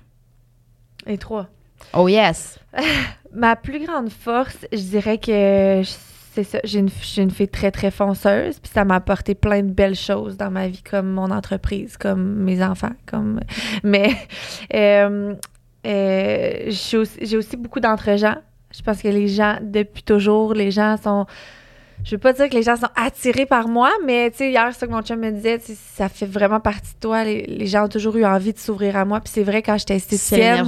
[1.07, 1.47] Et trois.
[1.93, 2.59] Oh yes.
[3.33, 6.59] Ma plus grande force, je dirais que c'est ça.
[6.65, 8.59] J'ai une, suis une fille très, très fonceuse.
[8.59, 12.43] Puis ça m'a apporté plein de belles choses dans ma vie, comme mon entreprise, comme
[12.43, 12.95] mes enfants.
[13.07, 13.41] comme
[13.85, 14.17] Mais
[14.75, 15.35] euh,
[15.87, 18.37] euh, j'ai aussi, beaucoup d'entre-gens.
[18.77, 21.27] Je pense que les gens, depuis toujours, les gens sont.
[22.05, 24.69] Je veux pas dire que les gens sont attirés par moi, mais tu sais, hier,
[24.73, 27.25] c'est ça que mon chum me disait, ça fait vraiment partie de toi.
[27.25, 29.21] Les, les gens ont toujours eu envie de s'ouvrir à moi.
[29.21, 30.67] Puis c'est vrai, quand j'étais esthéticienne,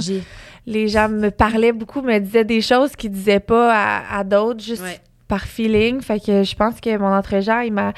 [0.65, 4.63] les gens me parlaient beaucoup, me disaient des choses qu'ils disaient pas à, à d'autres,
[4.63, 4.99] juste Ouais.
[5.27, 6.01] par feeling.
[6.01, 7.93] Fait que je pense que mon entre-gens, il m'a.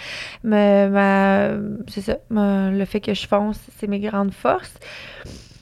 [1.87, 2.17] C'est ça.
[2.29, 4.73] le fait que je fonce, c'est mes grandes forces.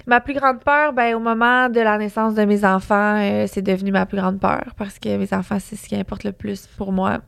[0.09, 3.61] Ma plus grande peur, ben, au moment de la naissance de mes enfants, euh, c'est
[3.61, 6.65] devenu ma plus grande peur parce que mes enfants, c'est ce qui importe le plus
[6.77, 7.19] pour moi.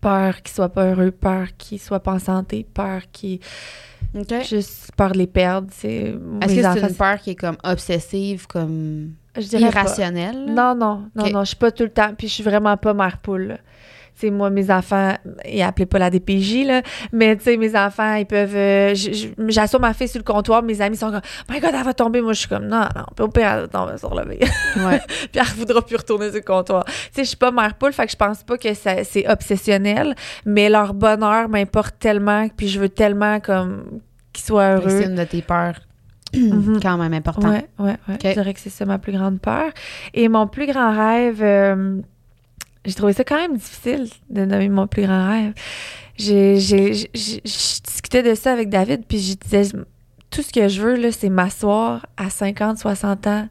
[0.00, 3.40] Peur qu'ils soient pas heureux, peur qu'ils soient pas en santé, peur qu'ils.
[4.48, 5.68] Juste peur de les perdre.
[5.82, 9.80] Est-ce que c'est une peur qui est comme obsessive, comme je dirais pas.
[9.80, 10.44] irrationnelle?
[10.46, 11.32] Non, non, non, Ok.
[11.32, 13.58] non, je suis pas tout le temps, puis je suis vraiment pas mère poule.
[14.16, 17.74] Tu sais, moi, mes enfants, ils appelaient pas la DPJ, là, mais tu sais, mes
[17.76, 18.54] enfants, ils peuvent.
[18.54, 18.94] euh,
[19.48, 22.20] J'assois ma fille sur le comptoir, mes amis sont comme, My God, elle va tomber.
[22.20, 24.38] Moi, je suis comme, non, non, puis au pire, elle va sur le Ouais.
[25.32, 26.84] puis elle voudra plus retourner sur le comptoir.
[26.84, 30.14] Tu sais, je suis pas mère poule, fait que je pense pas que c'est obsessionnel,
[30.46, 34.00] mais leur bonheur m'importe tellement, puis je veux tellement, comme,
[34.32, 35.10] qu'ils soient que C'est heureux.
[35.10, 35.74] une de tes peurs
[36.34, 36.80] Mhm.
[36.82, 37.50] quand même importante.
[37.52, 38.14] Ouais, ouais, ouais.
[38.14, 38.20] Ok.
[38.24, 39.70] Je dirais que c'est ça ma plus grande peur.
[40.14, 42.00] Et mon plus grand rêve, euh,
[42.84, 45.52] j'ai trouvé ça quand même difficile de nommer mon plus grand rêve.
[46.16, 49.68] J'ai, j'ai, discutais de ça avec David, puis je disais,
[50.30, 53.48] tout ce que je veux, là, c'est m'asseoir à 50, 60 ans,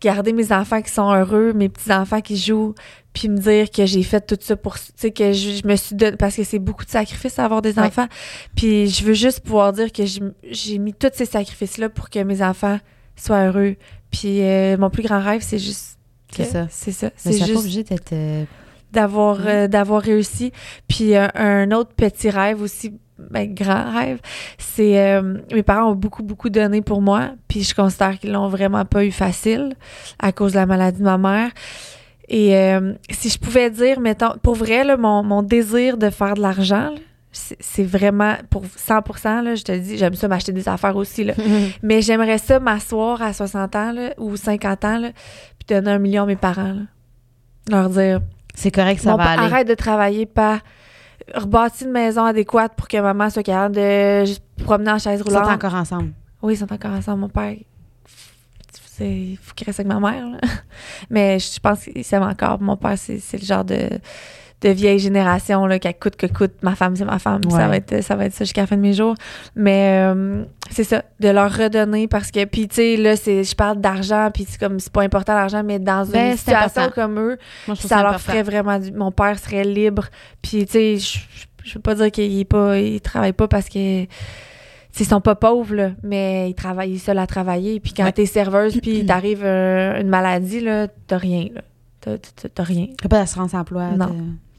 [0.00, 2.74] regarder mes enfants qui sont heureux, mes petits-enfants qui jouent,
[3.12, 5.74] puis me dire que j'ai fait tout ça pour, tu sais, que je, je me
[5.76, 7.84] suis donné, parce que c'est beaucoup de sacrifices à avoir des Ouais.
[7.86, 8.06] enfants.
[8.54, 12.20] Puis je veux juste pouvoir dire que j'ai- j'ai mis tous ces sacrifices-là pour que
[12.20, 12.78] mes enfants
[13.16, 13.76] soient heureux.
[14.12, 15.98] Puis euh, mon plus grand rêve, c'est juste.
[16.32, 16.66] C'est que- ça.
[16.70, 17.10] C'est ça.
[17.16, 18.12] C'est juste obligé d'être.
[18.12, 18.44] euh,
[18.92, 20.52] d'avoir euh, d'avoir réussi.
[20.88, 22.92] Puis euh, un autre petit rêve aussi,
[23.30, 24.18] ben, grand rêve,
[24.58, 28.48] c'est euh, mes parents ont beaucoup beaucoup donné pour moi, puis je considère qu'ils l'ont
[28.48, 29.74] vraiment pas eu facile
[30.18, 31.50] à cause de la maladie de ma mère.
[32.28, 32.54] Et
[33.10, 36.90] si je pouvais dire, mettons, pour vrai, là, mon, mon désir de faire de l'argent,
[37.32, 41.24] c'est vraiment pour 100%, là, je te le dis, j'aime ça m'acheter des affaires aussi,
[41.24, 41.34] là.
[41.82, 45.10] Mais j'aimerais ça m'asseoir à 60 ans là, ou 50 ans, là,
[45.74, 46.72] donner un million à mes parents.
[46.74, 46.82] là.
[47.68, 48.20] Leur dire,
[48.54, 49.42] c'est correct, ça va aller.
[49.42, 50.60] Arrête de travailler, pas
[51.34, 55.30] rebâtir une maison adéquate pour que maman soit capable de juste promener en chaise Ils
[55.30, 55.52] sont roulante.
[55.54, 56.12] encore ensemble.
[56.42, 57.20] Oui, ils sont encore ensemble.
[57.20, 57.54] Mon père,
[58.86, 60.26] c'est- il faut qu'il reste avec ma mère.
[60.26, 60.38] là.
[61.10, 62.60] Mais je pense qu'il s'aime encore.
[62.60, 63.88] Mon père, c'est c'est le genre de,
[64.62, 66.52] de vieille génération là, coûte que coûte.
[66.62, 67.40] Ma femme, c'est ma femme.
[67.46, 67.50] Ouais.
[67.52, 69.14] Ça, va être, ça va être ça jusqu'à la fin de mes jours.
[69.56, 73.54] Mais euh, c'est ça, de leur redonner parce que, puis tu sais, là, c'est- je
[73.56, 76.82] parle d'argent, puis c'est comme, c'est pas important l'argent, mais dans Ben, une c'est situation
[76.82, 76.90] important.
[77.02, 78.92] comme eux, Moi, ça, leur ferait vraiment du...
[78.92, 80.06] Mon père serait libre.
[80.42, 80.96] Puis, tu sais,
[81.64, 82.78] je, veux pas dire qu'il est pas...
[82.78, 84.04] Il travaille pas parce que...
[84.98, 87.78] Ils sont pas pauvres, là, mais ils travaillent seuls à travailler.
[87.80, 88.12] Puis quand Ouais.
[88.12, 91.62] t'es serveuse, puis t'arrives euh, une maladie, là, t'as rien, là.
[92.00, 92.86] T'as- rien.
[93.00, 94.06] T'as pas d'assurance emploi, Non.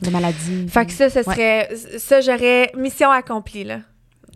[0.01, 0.67] de, de maladie.
[0.69, 1.23] Fait que ça, ce Ouais.
[1.23, 1.69] serait...
[1.97, 3.79] Ça, j'aurais mission accomplie, là,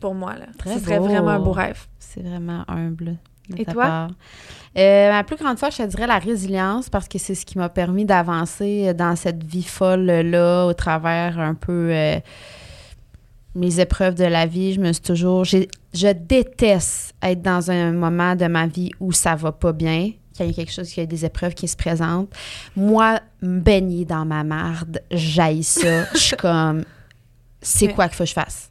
[0.01, 0.45] pour moi, là.
[0.57, 1.85] Très ce serait vraiment un beau rêve.
[1.99, 3.17] C'est vraiment humble.
[3.49, 3.83] de Et ta toi?
[3.85, 4.09] part.
[4.77, 7.57] Euh, ma plus grande fois, je te dirais la résilience parce que c'est ce qui
[7.59, 12.19] m'a permis d'avancer dans cette vie folle-là au travers un peu euh,
[13.53, 14.73] mes épreuves de la vie.
[14.73, 15.43] Je me suis toujours.
[15.45, 20.47] Je déteste être dans un moment de ma vie où ça va pas bien, qu'il
[20.47, 22.29] y a quelque chose, qu'il y a des épreuves qui se présentent.
[22.75, 26.05] Moi, me baigner dans ma marde, j'aille ça.
[26.13, 26.83] Je suis comme.
[27.61, 27.93] C'est Ouais.
[27.93, 28.69] quoi qu'il faut que je fasse?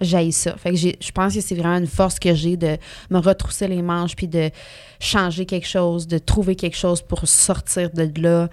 [0.00, 0.56] J'aille ça.
[0.56, 2.76] Fait que je pense que c'est vraiment une force que j'ai de
[3.08, 4.50] me retrousser les manches puis de
[4.98, 8.48] changer quelque chose, de trouver quelque chose pour sortir de là.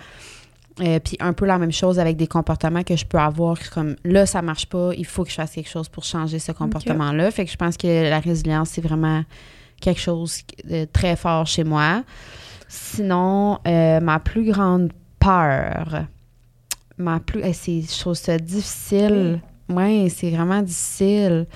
[0.81, 3.95] Euh, puis un peu la même chose avec des comportements que je peux avoir comme
[4.05, 7.31] là ça marche pas, il faut que je fasse quelque chose pour changer ce comportement-là.
[7.31, 9.23] Fait que je pense que la résilience c'est vraiment
[9.81, 12.03] quelque chose de très fort chez moi.
[12.71, 16.05] Sinon, euh, ma plus grande peur,
[16.99, 19.41] ma plus, eh, trouve ça difficile.
[19.67, 21.47] Ouais, c'est vraiment difficile.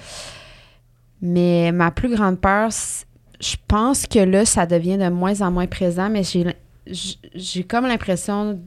[1.22, 2.72] Mais ma plus grande peur,
[3.40, 8.60] je pense que là, ça devient de moins en moins présent, mais j'ai, comme l'impression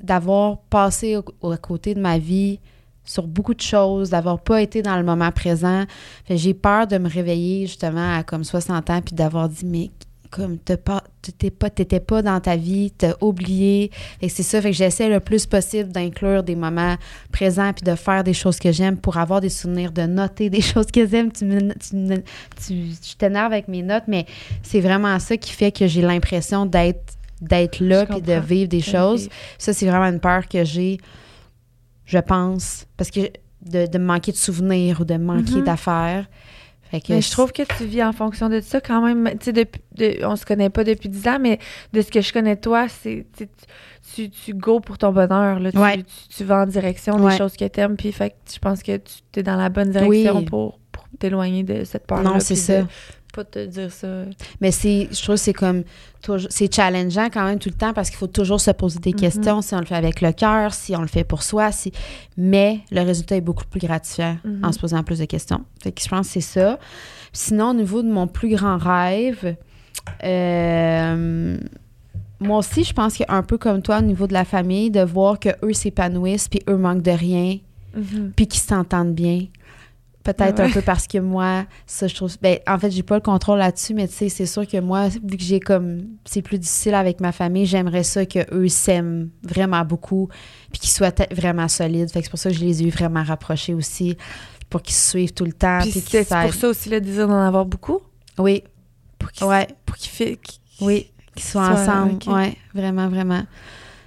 [0.00, 2.60] d'avoir passé au, à côté de ma vie
[3.04, 5.84] sur beaucoup de choses, d'avoir pas été dans le moment présent.
[6.30, 9.90] J'ai peur de me réveiller justement à comme 60 ans puis d'avoir dit mais
[10.30, 13.90] comme t'as pas t'étais pas t'étais pas dans ta vie, t'as oublié.
[14.20, 16.94] Que c'est ça fait que j'essaie le plus possible d'inclure des moments
[17.32, 20.60] présents puis de faire des choses que j'aime pour avoir des souvenirs, de noter des
[20.72, 21.32] choses que j'aime.
[21.32, 22.16] Tu me- tu me-
[22.64, 24.24] tu- je t'énerve avec mes notes, mais
[24.62, 28.78] c'est vraiment ça qui fait que j'ai l'impression d'être d'être là puis de vivre des
[28.80, 29.22] De choses.
[29.22, 29.32] vivre.
[29.58, 30.98] Ça, c'est vraiment une peur que j'ai,
[32.04, 33.20] je pense, parce que
[33.62, 35.64] de, de manquer de souvenirs ou de me manquer Mhm.
[35.64, 36.26] d'affaires.
[36.90, 39.30] Fait que Mais je trouve que tu vis en fonction de ça quand même.
[39.38, 41.58] Tu sais, de- on se connaît pas depuis 10 ans, mais
[41.92, 43.26] de ce que je connais de toi, c'est
[44.14, 45.60] tu, tu, go pour ton bonheur.
[45.60, 45.70] Là.
[45.70, 45.98] Tu, Ouais.
[45.98, 46.04] tu,
[46.36, 47.30] tu vas en direction Ouais.
[47.32, 47.96] des choses que tu aimes.
[47.96, 50.44] Puis fait que je pense que tu es dans la bonne direction Oui.
[50.46, 52.82] pour, pour t'éloigner de cette peur Non, c'est ça.
[53.32, 54.24] Pas te dire ça.
[54.60, 55.84] Mais c'est, je trouve que c'est comme,
[56.48, 59.20] c'est challengeant quand même tout le temps parce qu'il faut toujours se poser des Mhm.
[59.20, 61.92] questions, si on le fait avec le cœur, si on le fait pour soi, si...
[62.36, 64.64] mais le résultat est beaucoup plus gratifiant Mhm.
[64.64, 65.60] en se posant plus de questions.
[65.82, 66.78] Fait que je pense que c'est ça.
[67.32, 69.54] Sinon, au niveau de mon plus grand rêve,
[70.24, 71.56] euh,
[72.40, 75.38] moi aussi, je pense qu'un peu comme toi au niveau de la famille, de voir
[75.38, 77.58] que eux s'épanouissent puis eux manquent de rien,
[77.94, 78.32] Mhm.
[78.34, 79.46] puis qu'ils s'entendent bien.
[80.34, 80.66] Peut-être Ouais.
[80.66, 82.34] un peu parce que moi, ça, je trouve.
[82.40, 85.08] Ben, en fait, j'ai pas le contrôle là-dessus, mais tu sais, c'est sûr que moi,
[85.08, 86.02] vu que j'ai comme.
[86.24, 90.28] C'est plus difficile avec ma famille, j'aimerais ça qu'eux s'aiment vraiment beaucoup,
[90.70, 92.10] puis qu'ils soient vraiment solides.
[92.10, 94.16] Fait que c'est pour ça que je les ai eu vraiment rapprochés aussi,
[94.68, 97.40] pour qu'ils se suivent tout le temps, Puis c'est pour ça aussi le désir d'en
[97.40, 98.00] avoir beaucoup?
[98.38, 98.62] Oui,
[99.18, 102.12] Pour qu'ils ouais, pour qu'ils qu'ils- oui, qu'ils soient soient- ensemble.
[102.14, 102.34] ok.
[102.34, 103.42] Ouais, vraiment, vraiment.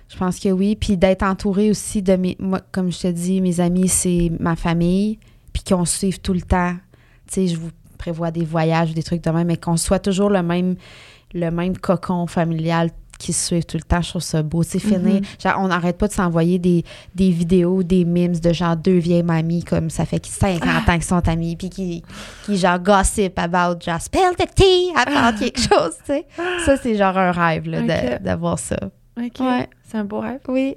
[0.10, 0.76] Je pense que oui.
[0.76, 2.36] Puis d'être entouré aussi de mes.
[2.40, 5.18] Moi, comme je te dis, mes amis, c'est ma famille.
[5.54, 6.74] Puis qu'on se suive tout le temps.
[7.28, 10.00] Tu sais, je vous prévois des voyages ou des trucs de même, mais qu'on soit
[10.00, 10.76] toujours le même,
[11.34, 12.90] le même cocon familial
[13.20, 14.02] qui se suivent tout le temps.
[14.02, 14.64] Je trouve ça beau.
[14.64, 15.14] C'est fini.
[15.14, 15.22] Mhm.
[15.42, 16.84] Genre, on n'arrête pas de s'envoyer des,
[17.16, 20.80] des vidéos, des memes de genre deux vieilles mamies, comme ça fait 50 Ah.
[20.92, 22.04] ans qu'ils sont amies, puis qui,
[22.46, 26.26] qui genre gossip about, genre, spill the tea about quelque chose, tu sais.
[26.66, 28.78] Ça, c'est genre un rêve, là, d'avoir ça.
[29.18, 29.40] OK.
[29.40, 29.70] Ouais.
[29.88, 30.40] C'est un beau rêve.
[30.50, 30.76] Oui.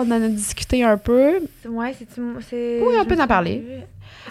[0.00, 1.40] On en a discuté un peu.
[1.68, 3.84] Ouais, c'est Oui, on je peut en parler.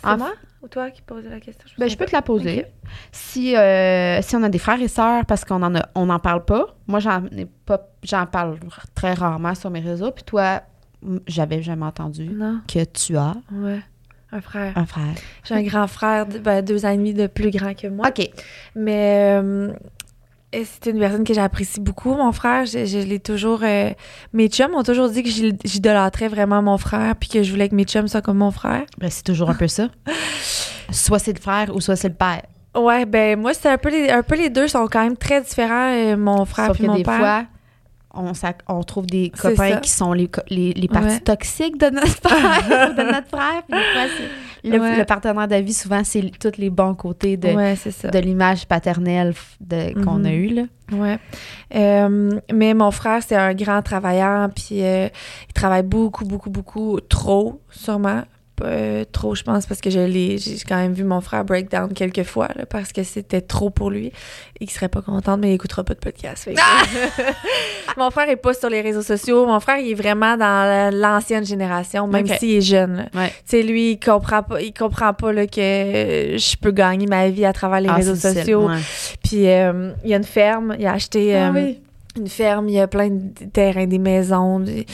[0.03, 1.65] C'est moi ou toi qui posais la question?
[1.77, 2.65] Ben, je peux te la poser.
[3.12, 6.19] Si, euh, si on a des frères et sœurs, parce qu'on en a, on n'en
[6.19, 6.75] parle pas.
[6.88, 8.58] Moi, j'en ai pas, j'en parle
[8.93, 10.12] très rarement sur mes réseaux.
[10.12, 10.62] Puis toi,
[11.27, 12.60] j'avais jamais entendu Non.
[12.67, 13.79] que tu as Ouais.
[14.32, 14.77] Un frère.
[14.77, 15.15] un frère.
[15.43, 18.10] J'ai un grand frère, de- ben, deux ans et demi de plus grand que moi.
[18.10, 18.29] OK.
[18.75, 19.71] Mais euh,
[20.53, 22.65] c'est une personne que j'apprécie beaucoup, mon frère.
[22.65, 23.62] Je, je l'ai toujours.
[23.63, 23.91] euh,
[24.33, 27.69] mes chums m'ont toujours dit que j'id- j'idolâtrais vraiment mon frère, puis que je voulais
[27.69, 28.83] que mes chums soient comme mon frère.
[28.97, 29.89] Ben, c'est toujours un peu ça.
[30.91, 32.41] soit c'est le frère ou soit c'est le père.
[32.75, 35.41] Ouais, ben moi, c'est un peu les, un peu les deux sont quand même très
[35.41, 37.17] différents, euh, mon frère que mon des père.
[37.17, 37.43] fois,
[38.13, 41.19] on, trouve des copains qui sont les, les, les parties Ouais.
[41.19, 43.63] toxiques de notre frère ou de notre frère.
[43.67, 44.97] Puis des fois, c'est le, Ouais.
[44.97, 47.75] le partenaire de vie, souvent, c'est tous les bons côtés de, ouais,
[48.21, 49.33] l'image paternelle
[50.03, 50.25] qu'on Mhm.
[50.25, 50.47] a eue.
[50.49, 50.63] Là.
[50.91, 51.19] Ouais.
[51.75, 55.07] Euh, mais mon frère, c'est un grand travailleur, puis euh,
[55.47, 58.23] il travaille beaucoup, beaucoup, beaucoup, trop, sûrement.
[58.63, 61.93] Euh, trop, je pense, parce que je l'ai, j'ai quand même vu mon frère breakdown
[61.93, 64.11] quelques fois, là, parce que c'était trop pour lui.
[64.59, 66.43] Il serait pas content, mais il écoutera pas de podcast.
[66.43, 66.59] fait que-
[67.97, 69.45] mon frère est pas sur les réseaux sociaux.
[69.45, 73.09] Mon frère, il est vraiment dans la- l'ancienne génération, même s'il est jeune.
[73.13, 73.29] Ouais.
[73.29, 75.59] Tu sais, lui, il comprend pas, il comprend pas là, que
[76.37, 78.67] je peux gagner ma vie à travers les Ah, réseaux sociaux.
[78.67, 78.77] ouais.
[79.23, 81.79] Puis euh, il y a une ferme, il a acheté Ah euh, oui.
[82.17, 84.59] Une ferme, il y a plein de terrains, des maisons.
[84.59, 84.85] des-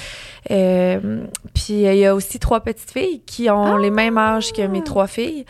[0.51, 1.23] euh,
[1.53, 4.61] puis euh, il y a aussi trois petites filles qui ont les mêmes âges que
[4.67, 5.45] mes trois filles.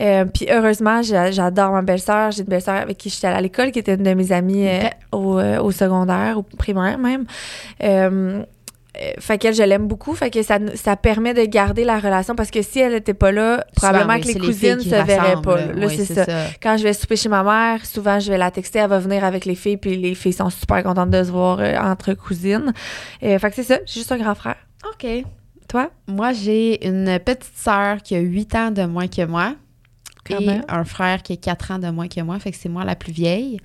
[0.00, 2.30] Euh, puis heureusement, j'a- j'adore ma belle-sœur.
[2.30, 4.66] J'ai une belle-sœur avec qui j'étais allée à l'école, qui était une de mes amies
[4.66, 7.26] euh, au secondaire, au primaire même.
[8.98, 10.14] Euh, fait qu'elle, je l'aime beaucoup.
[10.14, 13.64] Fait que ça, permet de garder la relation parce que si elle était pas là,
[13.76, 15.56] probablement Souvent, oui, que les cousines filles se verraient pas.
[15.56, 15.72] là.
[15.76, 16.26] Oui, c'est ça.
[16.62, 19.24] Quand je vais souper chez ma mère, souvent je vais la texter, elle va venir
[19.24, 22.72] avec les filles, puis les filles sont super contentes de se voir euh, entre cousines.
[23.22, 24.56] Euh, fait que c'est ça, j'ai juste un grand frère.
[24.92, 25.06] OK.
[25.68, 25.90] Toi?
[26.08, 29.54] Moi, j'ai une petite sœur qui a 8 ans de moins que moi.
[30.30, 30.64] Quand et même.
[30.68, 32.96] un frère qui a 4 ans de moins que moi, fait que c'est moi la
[32.96, 33.58] plus vieille.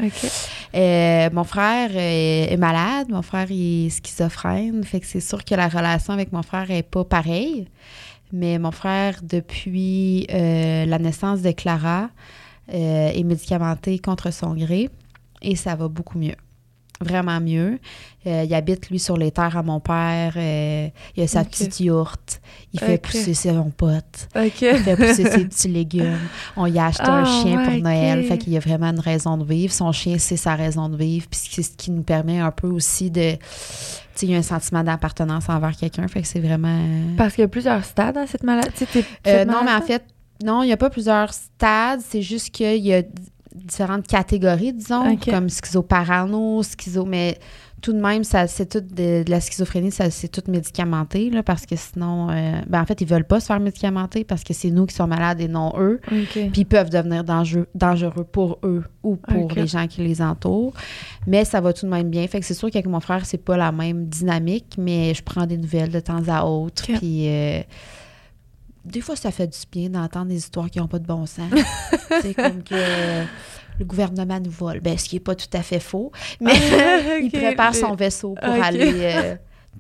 [0.75, 5.69] Euh, mon frère est malade, mon frère est schizophrène, fait que c'est sûr que la
[5.69, 7.67] relation avec mon frère est pas pareille.
[8.34, 12.10] Mais mon frère, depuis euh, la naissance de Clara,
[12.73, 14.89] euh, est médicamenté contre son gré
[15.41, 16.36] et ça va beaucoup mieux.
[17.01, 17.79] Vraiment mieux.
[18.25, 20.34] Euh, il habite, lui, sur les terres à mon père.
[20.38, 22.41] euh, il a sa petite yourte.
[22.73, 24.27] Il fait pousser son pote.
[24.36, 26.17] Il fait pousser ses petits légumes.
[26.55, 28.23] On y a acheté un Ah, chien ouais, pour Noël.
[28.25, 29.73] Fait qu'il y a vraiment une raison de vivre.
[29.73, 31.27] Son chien, c'est sa raison de vivre.
[31.29, 33.34] Puis c'est ce qui nous permet un peu aussi de.
[33.34, 33.39] Tu
[34.15, 36.08] sais, il y a un sentiment d'appartenance envers quelqu'un.
[36.08, 36.79] Fait que c'est vraiment.
[37.17, 38.86] Parce qu'il y a plusieurs stades dans cette maladie.
[39.27, 40.03] Euh, non, mais en fait,
[40.43, 41.99] non, il n'y a pas plusieurs stades.
[42.01, 43.03] C'est juste qu'il y a
[43.55, 47.05] différentes catégories, disons, comme schizoparano, schizo.
[47.05, 47.37] Mais
[47.81, 51.43] tout de même, ça, c'est tout de, de la schizophrénie, ça, c'est tout médicamenté, là,
[51.43, 54.53] parce que sinon, euh, ben, en fait, ils veulent pas se faire médicamenter parce que
[54.53, 56.01] c'est nous qui sommes malades et non eux.
[56.07, 60.73] Puis ils peuvent devenir dangereux, dangereux pour eux ou pour les gens qui les entourent.
[61.27, 62.27] Mais ça va tout de même bien.
[62.27, 65.45] Fait que c'est sûr qu'avec mon frère, c'est pas la même dynamique, mais je prends
[65.45, 66.85] des nouvelles de temps à autre.
[66.85, 67.61] Puis euh,
[68.86, 71.52] des fois, ça fait du bien d'entendre des histoires qui n'ont pas de bon sens.
[72.21, 72.76] c'est comme que
[73.80, 74.80] le gouvernement nous vole.
[74.80, 76.12] Ben, ce qui n'est pas tout à fait faux.
[76.39, 76.54] Mais
[77.21, 78.93] il prépare mais- son vaisseau pour aller.
[79.02, 79.36] euh,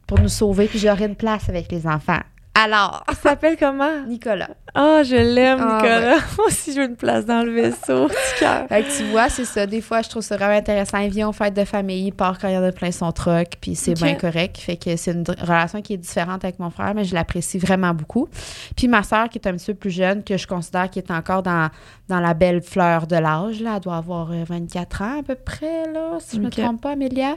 [0.07, 0.67] pour nous sauver.
[0.67, 2.19] Puis j'aurai une place avec les enfants.
[2.57, 4.03] Alors, Il s'appelle comment?
[4.07, 4.49] Nicolas.
[4.77, 6.15] Oh, je l'aime, Ah, Nicolas.
[6.37, 8.67] Moi aussi, je veux une place dans le vaisseau du cœur.
[8.67, 9.65] Fait que tu vois, c'est ça.
[9.65, 10.97] Des fois, je trouve ça vraiment intéressant.
[10.99, 13.11] Il vient aux fêtes de famille, il part quand il y en a plein son
[13.13, 13.97] truck, puis c'est Ok.
[14.03, 14.57] bien correct.
[14.57, 17.93] Fait que c'est une relation qui est différente avec mon frère, mais je l'apprécie vraiment
[17.93, 18.27] beaucoup.
[18.75, 21.11] Puis ma soeur, qui est un petit peu plus jeune, que je considère qui est
[21.11, 21.69] encore dans,
[22.09, 23.73] dans la belle fleur de l'âge, là.
[23.75, 26.53] Elle doit avoir euh, 24 ans à peu près, là, si je me Ok.
[26.55, 27.35] trompe pas, Amélia.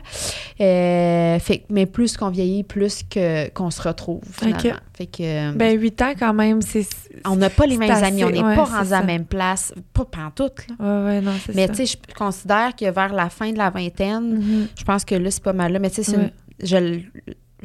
[0.61, 4.59] Euh, fait mais plus qu'on vieillit, plus que, qu'on se retrouve, finalement.
[4.59, 4.75] Ok.
[4.97, 5.53] Fait que...
[5.53, 6.87] Ben, 8 ans quand même, c'est.
[7.27, 9.07] on n'a pas les mêmes assez- amis, on n'est ouais, pas c'est rendus à la
[9.07, 10.75] même place, pas pantoute, là.
[10.79, 13.71] Ouais, ouais, non, c'est Mais tu sais, je considère que vers la fin de la
[13.71, 14.68] vingtaine, Mhm.
[14.79, 15.79] je pense que là, c'est pas mal là.
[15.79, 16.33] Mais tu sais, Ouais.
[16.62, 17.01] je,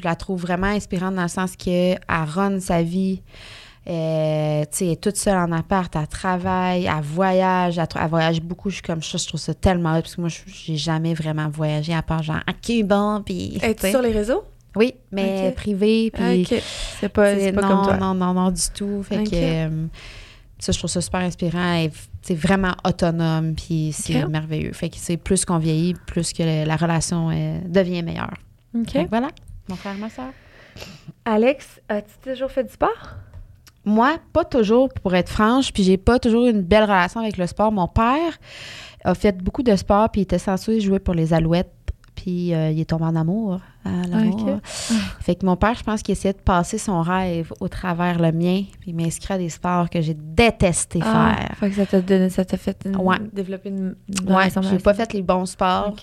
[0.04, 3.22] la trouve vraiment inspirante dans le sens qu'elle run sa vie.
[3.86, 8.42] Euh, tu sais, elle est toute seule en appart, elle travaille, elle voyage, elle, voyage
[8.42, 8.70] beaucoup.
[8.70, 11.14] Je suis comme ça, je trouve ça tellement hot, parce que moi, je- j'ai jamais
[11.14, 13.58] vraiment voyagé à part genre à Cuba, puis.
[13.60, 14.44] tu Es-tu sur les réseaux?
[14.76, 16.48] Oui, mais privé, puis.
[17.00, 17.98] C'est pas, c'est pas non, comme toi.
[17.98, 19.04] non, non, non, du tout.
[19.04, 19.86] Fait que euh,
[20.60, 21.88] ça, je trouve ça super inspirant.
[22.22, 24.74] C'est vraiment autonome, puis c'est merveilleux.
[24.74, 28.34] Fait que c'est plus qu'on vieillit, plus que la, la relation euh, devient meilleure.
[28.76, 28.94] OK.
[28.94, 29.30] Que voilà,
[29.70, 30.32] mon frère, ma soeur.
[31.26, 33.16] Alex, as-tu toujours fait du sport?
[33.86, 37.46] Moi, pas toujours, pour être franche, puis j'ai pas toujours une belle relation avec le
[37.48, 37.72] sport.
[37.72, 38.40] Mon père
[39.04, 41.74] a fait beaucoup de sport, puis il était censé jouer pour les Alouettes,
[42.24, 43.60] puis euh, il est tombé en amour.
[43.84, 44.48] à l'amour.
[44.48, 44.62] Ok.
[45.20, 48.32] Fait que mon père, je pense qu'il essayait de passer son rêve au travers le
[48.32, 51.58] mien, puis il m'inscrit à des sports que j'ai détesté Ah, faire.
[51.58, 53.18] fait que ça t'a donné, ça t'a fait une- Ouais.
[53.34, 55.96] développer une, une Ouais, relation j'ai pas fait les bons sports.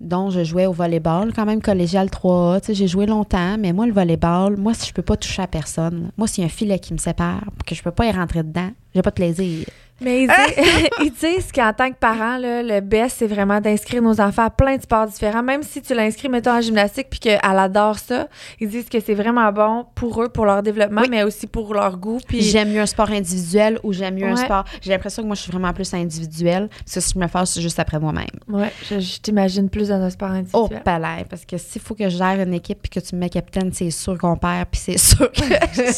[0.00, 2.60] Dont je jouais au volleyball, quand même collégial 3A.
[2.60, 5.42] Tu sais, j'ai joué longtemps, mais moi, le volleyball, moi, si je peux pas toucher
[5.42, 8.06] à personne, moi, s'il y a un filet qui me sépare, que je peux pas
[8.06, 9.66] y rentrer dedans, j'ai pas de plaisir.
[10.00, 14.02] Mais ils disent, ils disent qu'en tant que parent, là, le best, c'est vraiment d'inscrire
[14.02, 15.42] nos enfants à plein de sports différents.
[15.42, 18.28] Même si tu l'inscris, mettons, en gymnastique, puis qu'elle adore ça,
[18.60, 21.08] ils disent que c'est vraiment bon pour eux, pour leur développement, Oui.
[21.10, 22.18] mais aussi pour leur goût.
[22.26, 24.64] Puis J'aime mieux un sport individuel ou j'aime mieux un sport.
[24.82, 26.68] J'ai l'impression que moi, je suis vraiment plus individuelle.
[26.84, 28.26] Parce que si je me fasse, c'est juste après moi-même.
[28.48, 30.82] ouais, je, je t'imagine plus dans un sport Oh, individuel.
[30.82, 31.24] palais.
[31.30, 33.70] Parce que s'il faut que je gère une équipe puis que tu me mets capitaine,
[33.72, 34.66] c'est sûr qu'on perd.
[34.70, 35.42] Puis c'est sûr que.
[35.74, 35.92] je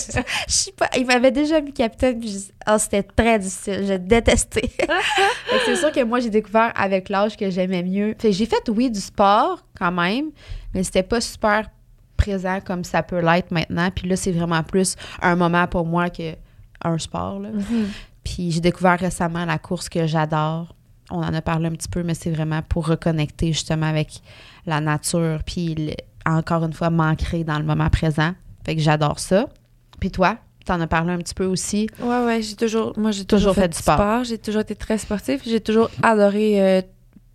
[0.53, 0.91] sais pas.
[0.99, 2.21] Il m'avait déjà mis capitaine.
[2.21, 3.86] Puis oh, c'était très difficile.
[3.87, 4.61] J'ai détesté.
[4.79, 8.15] Fait que c'est sûr que moi, j'ai découvert avec l'âge que j'aimais mieux.
[8.19, 10.31] Fait j'ai fait, oui, du sport quand même,
[10.75, 11.69] mais c'était pas super
[12.17, 13.91] présent comme ça peut l'être maintenant.
[13.95, 16.35] Puis là, c'est vraiment plus un moment pour moi que
[16.85, 17.41] un sport.
[17.41, 17.51] Là.
[17.51, 17.89] Mhm.
[18.25, 20.75] Puis j'ai découvert récemment la course que j'adore.
[21.11, 24.21] On en a parlé un petit peu, mais c'est vraiment pour reconnecter justement avec
[24.67, 25.95] la nature, puis le-
[26.29, 28.33] encore une fois, m'ancrer dans le moment présent.
[28.65, 29.47] Fait que j'adore ça.
[30.01, 31.89] Puis toi, t'en as parlé un petit peu aussi.
[32.01, 33.95] Ouais, ouais, j'ai toujours, moi, j'ai toujours, Toujours fait, fait du sport.
[33.97, 34.25] sport.
[34.25, 35.41] J'ai toujours été très sportive.
[35.47, 36.83] J'ai toujours adoré euh,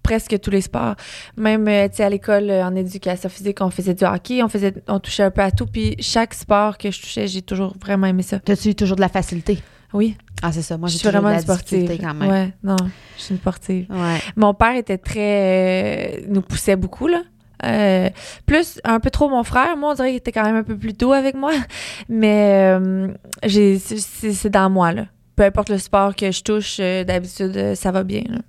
[0.03, 0.95] presque tous les sports.
[1.37, 4.49] Même, euh, tu sais, à l'école, euh, en éducation physique, on faisait du hockey, on
[4.49, 5.65] faisait, on touchait un peu à tout.
[5.65, 8.39] Puis chaque sport que je touchais, j'ai toujours vraiment aimé ça.
[8.39, 9.59] T'as-tu toujours de la facilité?
[9.93, 10.77] Oui, Ah, c'est ça.
[10.77, 11.97] Moi, je j'ai toujours vraiment de la sportive.
[12.01, 12.29] quand même.
[12.29, 12.77] Ouais, non,
[13.17, 13.85] je suis une sportive.
[13.89, 14.19] Ouais.
[14.37, 16.17] Mon père était très.
[16.19, 17.23] euh, nous poussait beaucoup, là.
[17.63, 18.09] Euh,
[18.45, 19.77] plus un peu trop mon frère.
[19.77, 21.51] Moi, on dirait qu'il était quand même un peu plus doux avec moi.
[22.09, 23.07] Mais euh,
[23.43, 25.05] j'ai, c'est, c'est dans moi, là.
[25.35, 28.23] Peu importe le sport que je touche, euh, d'habitude, ça va bien.
[28.29, 28.39] là.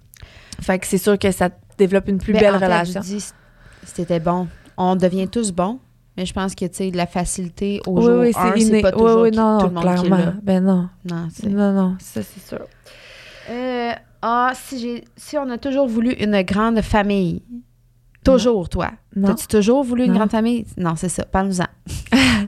[0.61, 1.49] Fait que c'est sûr que ça
[1.79, 3.01] développe une plus Ben, belle en fait, relation.
[3.01, 3.25] dis,
[3.85, 4.49] c'était bon.
[4.77, 5.79] On devient tous bons,
[6.17, 8.61] mais je pense que, tu sais, de la facilité au oui, jour oui, un, c'est
[8.61, 10.25] c'est pas Oui, toujours oui, qui- non, tout non, le monde qui est clairement.
[10.27, 10.35] là.
[10.43, 10.89] Ben non.
[11.11, 11.49] Non, c'est...
[11.49, 12.65] Non, non, ça, c'est sûr.
[13.51, 17.43] Euh, ah, si, j'ai, si on a toujours voulu une grande famille.
[18.25, 18.91] Toujours, toi.
[19.21, 20.19] T'as-tu toujours voulu une Non.
[20.19, 20.65] grande famille?
[20.77, 21.25] Non, c'est ça.
[21.25, 21.67] Parle-nous-en.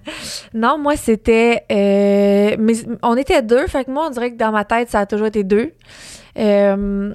[0.54, 1.64] Non, moi, c'était.
[1.70, 5.00] euh, mais on était deux, fait que moi, on dirait que dans ma tête, ça
[5.00, 5.72] a toujours été deux.
[6.38, 7.12] Euh,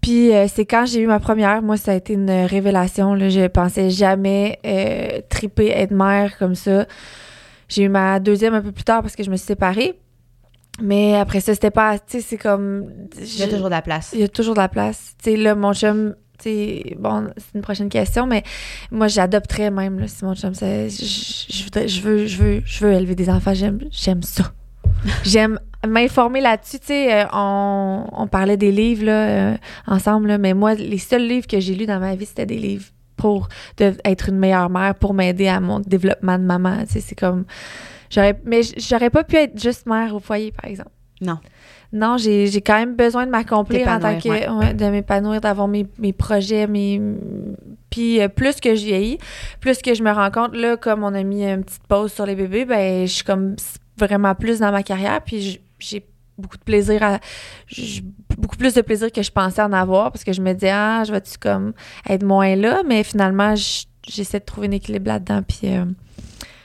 [0.00, 3.14] puis euh, c'est quand j'ai eu ma première, moi, ça a été une révélation.
[3.14, 4.58] Là, je pensais jamais
[5.28, 6.86] triper, être mère comme ça.
[7.68, 9.98] J'ai eu ma deuxième un peu plus tard parce que je me suis séparée.
[10.80, 11.98] Mais après ça, c'était pas.
[11.98, 12.90] Tu sais, c'est comme.
[13.18, 14.10] Il y a toujours de la place.
[14.12, 15.14] il y a toujours de la place.
[15.22, 16.14] Tu sais, là, mon chum,
[16.98, 18.42] bon, c'est une prochaine question, mais
[18.90, 23.14] moi, j'adopterais même, là, si mon chum, je, je, veux, je veux, je veux élever
[23.14, 24.52] des enfants, j'aime, j'aime ça.
[25.24, 30.38] J'aime m'informer là-dessus, tu sais, euh, on, on parlait des livres, là, euh, ensemble, là,
[30.38, 33.48] mais moi, les seuls livres que j'ai lus dans ma vie, c'était des livres pour
[33.76, 37.14] de- être une meilleure mère, pour m'aider à mon développement de maman, tu sais, c'est
[37.14, 37.44] comme,
[38.10, 40.90] j'aurais, mais j'aurais pas pu être juste mère au foyer, par exemple.
[41.20, 41.38] Non.
[41.92, 45.68] Non, j'ai j'ai quand même besoin de m'accomplir en tant que ouais, de m'épanouir, d'avoir
[45.68, 47.00] mes, mes projets, mes
[47.90, 49.18] puis euh, plus que je vieillis,
[49.60, 52.26] plus que je me rends compte là comme on a mis une petite pause sur
[52.26, 53.54] les bébés, ben je suis comme
[53.96, 56.04] vraiment plus dans ma carrière puis j'ai
[56.36, 57.18] beaucoup de plaisir à
[58.36, 61.02] beaucoup plus de plaisir que je pensais en avoir parce que je me dis ah,
[61.06, 61.72] je vais-tu comme
[62.08, 63.54] être moins là, mais finalement
[64.06, 65.84] j'essaie de trouver un équilibre là-dedans puis euh,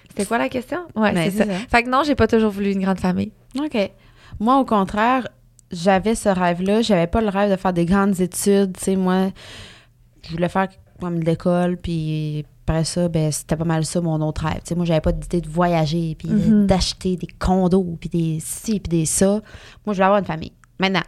[0.10, 0.80] C'était quoi la question?
[0.96, 1.54] Ouais, Ben, c'est c'est ça.
[1.54, 1.60] ça.
[1.70, 3.32] Fait que non, j'ai pas toujours voulu une grande famille.
[3.58, 3.92] OK.
[4.42, 5.28] Moi, au contraire,
[5.72, 6.82] j'avais ce rêve-là.
[6.82, 8.76] J'avais pas le rêve de faire des grandes études.
[8.76, 9.30] Tu sais, moi,
[10.24, 10.68] je voulais faire
[11.00, 14.58] comme de l'école, puis après ça, ben, c'était pas mal ça mon autre rêve.
[14.64, 16.66] Tu sais, moi, j'avais pas d'idée de voyager, puis Mhm.
[16.68, 19.28] d'acheter des condos, puis des ci, puis des ça.
[19.30, 19.42] Moi,
[19.88, 20.54] je voulais avoir une famille.
[20.80, 21.04] Maintenant.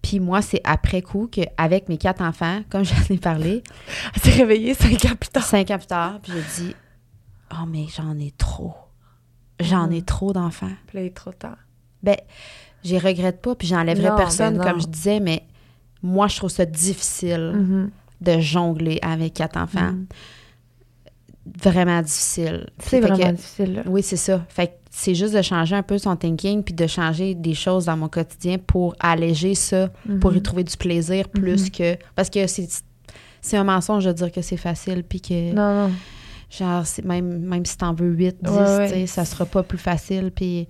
[0.00, 3.64] Puis moi, c'est après coup qu'avec mes quatre enfants, comme j'en ai parlé,
[4.14, 5.42] Elle s'est réveillée cinq ans plus tard.
[5.42, 6.74] cinq ans plus tard, puis j'ai dit
[7.52, 8.74] «Oh, mais j'en ai trop.
[9.58, 10.04] J'en ai Mhm.
[10.04, 11.56] trop d'enfants.» Puis là, il est trop tard.
[12.02, 12.16] Ben,
[12.84, 15.42] j'y regrette pas, puis j'enlèverai personne, ben comme je disais, mais
[16.02, 17.90] moi, je trouve ça difficile Mhm.
[18.20, 19.92] de jongler avec quatre enfants.
[19.92, 20.06] Mhm.
[21.62, 22.66] Vraiment difficile.
[22.80, 23.82] C'est Fait que- vraiment difficile, là.
[23.86, 24.44] Oui, c'est ça.
[24.48, 27.84] Fait que c'est juste de changer un peu son thinking, puis de changer des choses
[27.84, 29.90] dans mon quotidien pour alléger ça,
[30.20, 30.42] pour y Mhm.
[30.42, 31.96] trouver du plaisir plus que...
[32.14, 32.68] Parce que c'est...
[33.52, 35.92] Un mensonge de dire que c'est facile, puis que, Non, non.
[36.50, 39.06] genre, même, même si t'en veux 8, 10, Ouais, ouais.
[39.06, 40.66] ça sera pas plus facile, puis...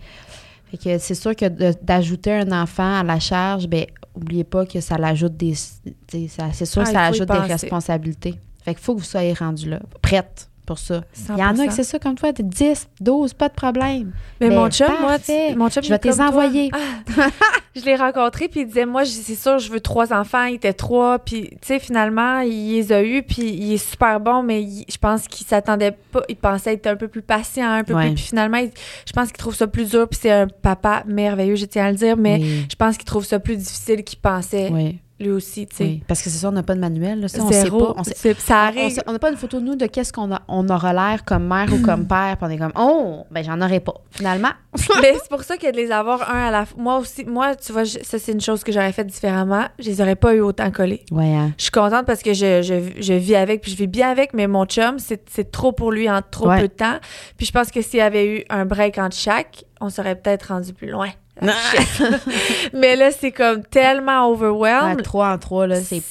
[0.70, 1.46] Fait que c'est sûr que
[1.82, 5.54] d'ajouter un enfant à la charge, ben oubliez pas que ça l'ajoute des...
[5.54, 8.34] C'est sûr Ah, que il ça ajoute des responsabilités.
[8.64, 11.02] Fait qu'il faut que vous soyez rendu là, prête pour ça.
[11.30, 11.66] Il y en a 100%.
[11.68, 14.12] que c'est ça comme toi, t'es 10, 12, pas de problème.
[14.40, 15.54] Mais Ben, mon chum, moi, parfait.
[15.54, 16.70] mon chum, Je vais te les envoyer.
[16.74, 16.78] Ah,
[17.76, 20.44] je l'ai rencontré, puis il disait, moi, c'est sûr, je veux trois enfants.
[20.44, 24.18] Il était trois, puis, tu sais, finalement, il les a eus, puis il est super
[24.20, 27.70] bon, mais il- je pense qu'il s'attendait pas, il pensait être un peu plus patient,
[27.70, 28.06] un peu Ouais.
[28.08, 28.72] plus, puis finalement, il-
[29.06, 31.90] je pense qu'il trouve ça plus dur, puis c'est un papa merveilleux, je tiens à
[31.90, 35.30] le dire, mais oui, je pense qu'il trouve ça plus difficile qu'il pensait, oui, lui
[35.30, 35.84] aussi, tu sais.
[35.84, 36.02] oui.
[36.06, 37.20] Parce que c'est ça, on n'a pas de manuel.
[37.20, 37.94] Là, ça, on sait pas.
[37.96, 39.00] On sait- ça arrive.
[39.06, 41.46] on n'a pas une photo de nous de qu'est-ce qu'on a, on aura l'air comme
[41.46, 42.36] mère ou comme père.
[42.36, 43.94] Puis on est comme, oh, ben j'en aurais pas.
[44.10, 44.50] Finalement,
[45.00, 46.82] Mais c'est pour ça que de les avoir un à la fois.
[46.82, 49.64] Moi aussi, moi, tu vois, je- ça, c'est une chose que j'aurais faite différemment.
[49.78, 51.02] Je les aurais pas eu autant collés.
[51.10, 51.52] ouais, hein.
[51.56, 54.34] Je suis contente parce que je, je, je vis avec, puis je vis bien avec,
[54.34, 56.60] mais mon chum, c'est c'est trop pour lui en trop Ouais.
[56.60, 56.98] peu de temps.
[57.38, 60.48] Puis je pense que s'il y avait eu un break entre chaque, on serait peut-être
[60.52, 61.08] rendu plus loin.
[61.42, 61.52] Ah,
[62.72, 65.02] mais là, c'est comme tellement overwhelmed.
[65.02, 66.02] trois en trois, là, c'est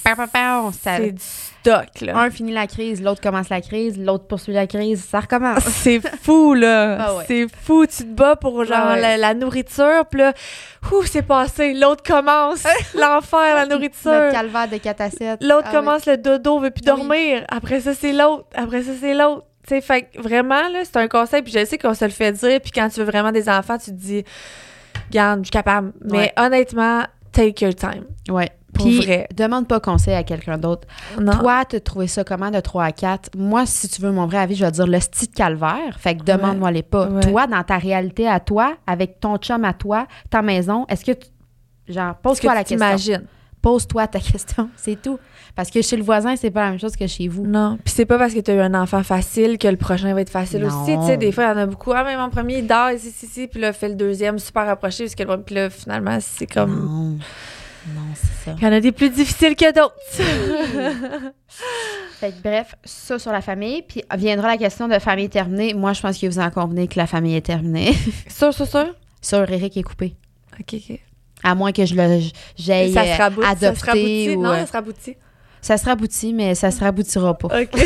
[0.72, 2.18] c'est du stock, là.
[2.18, 5.64] Un finit la crise, l'autre commence la crise, l'autre poursuit la crise, ça recommence.
[5.66, 6.98] C'est fou, là.
[7.00, 7.24] Ah ouais.
[7.28, 7.86] C'est fou.
[7.88, 9.02] Tu te bats pour, genre, Ah ouais.
[9.02, 10.34] la, la nourriture, puis là,
[10.92, 11.74] ouh, c'est passé.
[11.74, 12.64] L'autre commence.
[12.94, 14.12] L'enfer, la nourriture.
[14.12, 15.44] Notre calvaire de 4 à 7.
[15.44, 16.86] L'autre Ah commence le dodo, veut plus oui.
[16.86, 17.46] dormir.
[17.50, 18.46] Après ça, c'est l'autre.
[18.54, 19.44] Après ça, c'est l'autre.
[19.68, 21.42] Tu sais, fait que vraiment, là, c'est un conseil.
[21.42, 22.62] Puis je sais qu'on se le fait dire.
[22.62, 24.24] Puis quand tu veux vraiment des enfants, tu te dis,
[25.12, 25.94] garde, je suis capable.
[26.04, 26.34] Mais Ouais.
[26.38, 28.06] honnêtement, take your time.
[28.30, 28.34] oui.
[28.36, 28.50] Ouais.
[28.74, 29.26] Pour Puis, vrai.
[29.34, 30.86] demande pas conseil à quelqu'un d'autre.
[31.40, 33.30] Toi, tu trouvé ça comment de 3 à 4?
[33.38, 35.98] Moi, si tu veux mon vrai avis, je vais dire le style calvaire.
[35.98, 37.08] Fait que demande-moi les pas.
[37.08, 37.22] Ouais.
[37.22, 41.14] Toi, dans ta réalité à toi, avec ton chum à toi, ta maison, est-ce que
[41.14, 41.28] tu.
[41.88, 43.22] Genre, pose-toi la tu question.
[43.62, 44.70] Pose-toi ta question.
[44.76, 45.20] C'est tout.
[45.56, 47.46] Parce que chez le voisin, c'est pas la même chose que chez vous.
[47.48, 47.78] Non.
[47.84, 50.20] Puis c'est pas parce que tu as eu un enfant facile que le prochain va
[50.22, 50.82] être facile Non.
[50.84, 50.98] aussi.
[50.98, 51.94] Tu sais, des fois, il y en a beaucoup.
[51.94, 53.48] Ah, mais mon premier, il dort ici, ici, ici.
[53.48, 55.06] Puis là, fait le deuxième super rapproché.
[55.06, 56.76] Parce que le- Puis là, finalement, c'est comme.
[56.86, 57.18] Non.
[57.94, 58.56] Non, c'est ça.
[58.58, 59.96] Il y en a des plus difficiles que d'autres.
[62.20, 63.84] Fait que bref, ça sur la famille.
[63.84, 65.74] Puis viendra la question de famille terminée.
[65.74, 67.94] Moi, je pense que vous en convenez que la famille est terminée.
[68.28, 68.88] sûr, sûr, sûr?
[69.22, 70.16] Sur Eric est coupé.
[70.60, 71.00] OK, OK.
[71.44, 72.22] À moins que je le
[72.58, 74.36] j'aille ça se euh, ça se adopter raboutit.
[74.36, 75.16] ou Non, euh, ça se raboutit.
[75.66, 77.48] Ça se raboutit, mais ça se raboutira pas.
[77.48, 77.72] OK.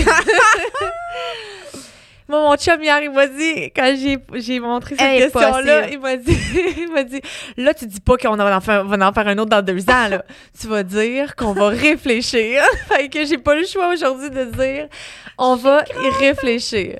[2.27, 6.17] Moi, mon chum, hier, il m'a dit, quand j'ai, j'ai montré cette question-là, il m'a
[6.17, 6.37] dit,
[6.77, 7.21] il m'a dit,
[7.55, 9.89] là, tu dis pas qu'on va en faire, va en faire un autre dans deux
[9.89, 10.25] ans, là.
[10.59, 12.61] tu vas dire qu'on va réfléchir.
[12.89, 14.89] fait que j'ai pas le choix aujourd'hui de dire,
[15.37, 16.99] on va y réfléchir.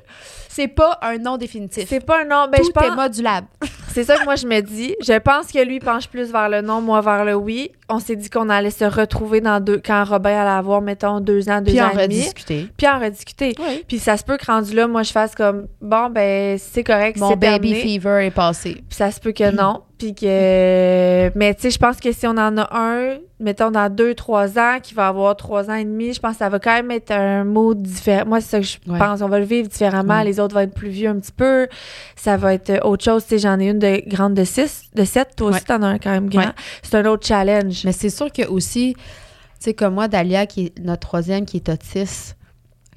[0.52, 1.84] C'est pas un nom définitif.
[1.88, 3.46] C'est pas un nom, ben, Tout je pense, est modulable.
[3.94, 4.96] c'est ça que moi, je me dis.
[5.00, 7.70] Je pense que lui penche plus vers le non, moi vers le oui.
[7.88, 11.48] On s'est dit qu'on allait se retrouver dans deux, quand Robin allait avoir, mettons, deux
[11.48, 12.20] ans, deux Puis ans en et demi.
[12.20, 12.68] rediscuter.
[12.76, 13.54] Puis en rediscuter.
[13.60, 13.84] Oui.
[13.86, 17.18] Puis ça se peut que rendu là, moi, je fasse comme, bon, ben, c'est correct,
[17.18, 17.98] Mon c'est baby terminé.
[17.98, 18.74] fever est passé.
[18.88, 19.82] Puis ça se peut que non.
[20.00, 21.30] Puis que...
[21.36, 24.58] Mais tu sais, je pense que si on en a un, mettons, dans deux, trois
[24.58, 26.90] ans, qui va avoir trois ans et demi, je pense que ça va quand même
[26.90, 28.24] être un mot différent.
[28.26, 28.98] Moi, c'est ça que je Ouais.
[28.98, 29.20] pense.
[29.20, 30.14] On va le vivre différemment.
[30.20, 30.24] Ouais.
[30.24, 31.68] Les autres vont être plus vieux un petit peu.
[32.16, 33.24] Ça va être euh, autre chose.
[33.24, 35.36] Tu sais, j'en ai une de grande de six, de sept.
[35.36, 36.52] Toi aussi, t'en as un quand même grand.
[36.82, 37.82] C'est un autre challenge.
[37.84, 39.02] Mais c'est sûr que aussi, tu
[39.58, 42.38] sais, comme moi, Dalia, qui est notre troisième, qui est autiste,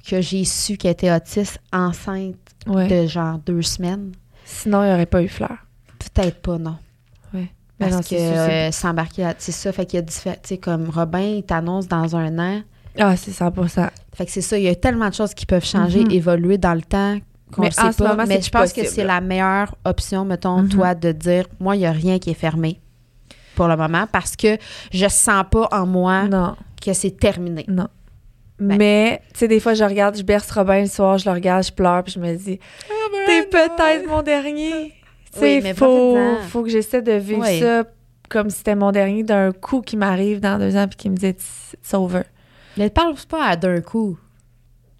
[0.09, 2.35] que j'ai su qu'elle était autiste enceinte
[2.65, 4.13] de genre deux semaines.
[4.45, 5.57] Sinon, il n'y aurait pas eu fleur.
[5.99, 6.77] Peut-être pas, non.
[7.85, 9.71] Mais Parce non, que euh, s'embarquer, c'est ça.
[9.71, 10.35] Fait qu'il y a différents.
[10.43, 12.61] Tu sais, comme Robin, il t'annonce dans un an.
[12.99, 13.51] Ah, c'est 100
[14.15, 14.57] Fait que c'est ça.
[14.57, 16.11] Il y a tellement de choses qui peuvent changer, Mhm.
[16.11, 17.17] évoluer dans le temps
[17.51, 18.09] qu'on sait en ce pas.
[18.09, 20.69] moment, Mais je pense que c'est la meilleure option, mettons, Mhm.
[20.69, 22.79] toi, de dire moi, il n'y a rien qui est fermé
[23.55, 24.57] pour le moment parce que
[24.91, 26.55] je sens pas en moi Non.
[26.83, 27.65] que c'est terminé.
[27.67, 27.87] Non.
[28.59, 28.77] Ben.
[28.77, 31.63] Mais, tu sais, des fois, je regarde, je berce Robin le soir, je le regarde,
[31.65, 32.59] je pleure, puis je me dis,
[33.25, 34.93] t'es peut-être mon dernier.
[35.41, 36.17] Oui, mais faut,
[36.49, 37.59] faut que j'essaie de vivre Oui.
[37.59, 37.83] ça
[38.29, 41.15] comme si c'était mon dernier d'un coup qui m'arrive dans deux ans, puis qui me
[41.15, 42.23] dit, it's over.
[42.77, 44.17] Ne parle pas à d'un coup.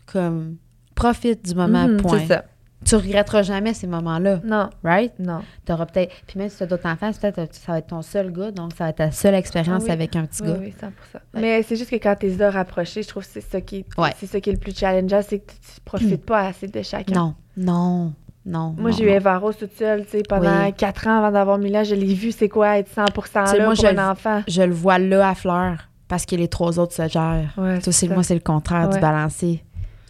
[0.06, 0.58] Comme,
[0.96, 2.20] profite du moment, Mhm, point.
[2.20, 2.46] C'est ça.
[2.86, 5.14] Tu regretteras jamais ces moments-là, Non, right?
[5.18, 5.40] non.
[5.66, 6.14] T'auras peut-être.
[6.28, 8.52] Puis même si tu as d'autres enfants, peut-être euh, ça va être ton seul gars,
[8.52, 9.92] donc ça va être ta seule expérience Ah oui.
[9.94, 10.58] avec un petit Oui, gars.
[10.60, 11.22] oui, 100 Ouais.
[11.42, 14.10] Mais c'est juste que quand t'es as rapprochés, je trouve que c'est ça qui, Ouais.
[14.20, 16.82] c'est ça qui est le plus challengeant, c'est que tu, tu profites pas assez de
[16.82, 17.14] chacun.
[17.16, 18.14] Non, non,
[18.46, 18.76] non.
[18.78, 19.10] Moi, j'ai eu.
[19.10, 20.74] Eva Rose toute seule, tu sais, pendant Oui.
[20.74, 21.84] quatre ans avant d'avoir mis là.
[21.84, 24.44] Je l'ai vu, c'est quoi être 100% là moi, pour je un enfant?
[24.48, 27.54] Je le vois là à fleur parce que les trois autres se gèrent.
[27.58, 28.96] Ouais, c'est moi, c'est le contraire Ouais.
[28.96, 29.64] du balancier.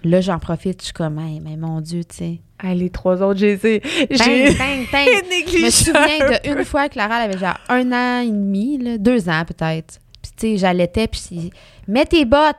[0.03, 2.41] Là, j'en profite, je suis comme, Hey, mais mon Dieu, tu sais.
[2.75, 3.81] Les trois autres, j'ai j'ai.
[4.11, 8.97] Je me souviens d'une fois que Clara elle avait genre un an et demi, là,
[8.97, 9.99] deux ans peut-être.
[10.21, 11.51] Puis tu sais, j'allaitais, puis
[11.88, 12.55] mets tes bottes.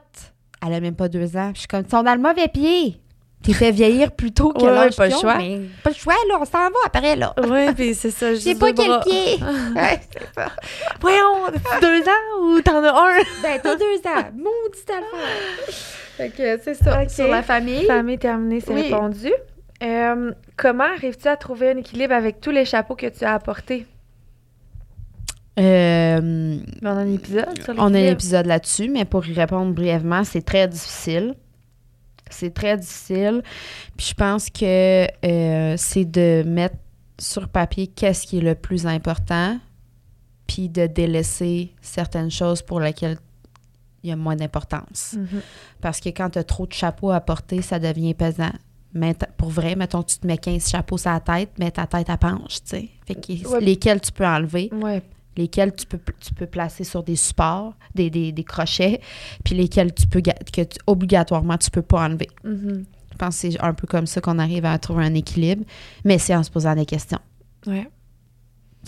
[0.67, 1.47] Elle a même pas deux ans.
[1.53, 3.01] Puis je suis comme, ils sont dans le mauvais pied.
[3.45, 5.37] T'es fait vieillir plus tôt que Ouais, l'âge pas le choix.
[5.37, 7.35] mais Pas le choix, là, on s'en va après, là.
[7.47, 8.31] Oui, puis c'est ça.
[8.35, 9.01] Je sais pas quel bras.
[9.01, 9.39] pied.
[9.77, 10.49] Ouais, c'est ça.
[11.01, 11.47] Voyons,
[11.81, 13.19] deux ans ou t'en as un?
[13.43, 14.31] Ben, t'as deux ans.
[14.35, 15.75] Maudit affaire.
[16.17, 17.07] Fait que c'est ça.
[17.09, 17.85] Sur la famille.
[17.87, 18.83] Famille terminée, c'est Oui.
[18.85, 19.31] répondu.
[19.83, 23.87] Euh, comment arrives-tu à trouver un équilibre avec tous les chapeaux que tu as apportés?
[25.59, 29.73] Euh, On a un épisode sur On a un épisode là-dessus, mais pour y répondre
[29.73, 31.35] brièvement, c'est très difficile.
[32.31, 33.43] C'est très difficile.
[33.97, 36.77] Puis je pense que euh, c'est de mettre
[37.19, 39.59] sur papier qu'est-ce qui est le plus important,
[40.47, 43.19] puis de délaisser certaines choses pour lesquelles
[44.03, 45.15] il y a moins d'importance.
[45.17, 45.41] Mhm.
[45.81, 48.53] Parce que quand tu as trop de chapeaux à porter, ça devient pesant.
[48.93, 51.87] Mais pour vrai, mettons que tu te mets 15 chapeaux sur la tête, mais ta
[51.87, 52.89] tête, elle penche, tu sais.
[53.07, 53.61] Fait que Ouais.
[53.61, 55.03] lesquels tu peux enlever Ouais.
[55.37, 59.01] Lesquels tu peux, tu peux placer sur des supports, des, des, des crochets,
[59.45, 62.29] puis lesquels tu peux que tu- obligatoirement tu peux pas enlever.
[62.45, 62.85] Mhm.
[63.13, 65.65] Je pense que c'est un peu comme ça qu'on arrive à trouver un équilibre,
[66.05, 67.21] mais c'est en se posant des questions.
[67.67, 67.89] Ouais.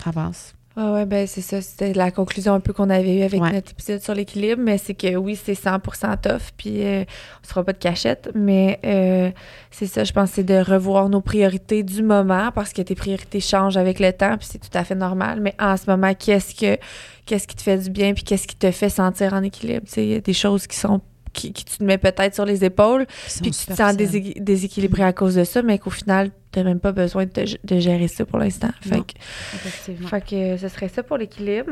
[0.05, 0.53] Avance.
[0.77, 1.59] Ouais, ouais, ben c'est ça.
[1.59, 3.51] C'était la conclusion un peu qu'on avait eue avec Ouais.
[3.51, 7.03] notre épisode sur l'équilibre, mais c'est que oui, c'est 100% tough, puis euh,
[7.41, 9.31] on se fera pas de cachette, mais euh,
[9.71, 13.39] c'est ça, je pense, c'est de revoir nos priorités du moment, parce que tes priorités
[13.39, 16.53] changent avec le temps, puis c'est tout à fait normal, mais en ce moment, qu'est-ce
[16.53, 16.77] que
[17.25, 19.85] qu'est-ce qui te fait du bien, puis qu'est-ce qui te fait sentir en équilibre?
[19.87, 21.01] Tu sais, il y a des choses qui sont
[21.37, 23.05] qui, qui tu te mets peut-être sur les épaules,
[23.41, 26.65] puis tu te sens déséqui- déséquilibré à cause de ça, mais qu'au final, tu n'as
[26.65, 28.69] même pas besoin de, gérer ça pour l'instant.
[28.81, 29.13] Fait que,
[29.53, 30.07] Effectivement.
[30.09, 31.69] fait que ce serait ça pour l'équilibre.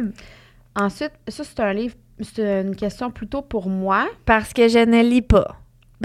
[0.76, 4.08] Ensuite, ça, c'est un livre, c'est une question plutôt pour moi.
[4.26, 5.60] Parce que je ne lis pas.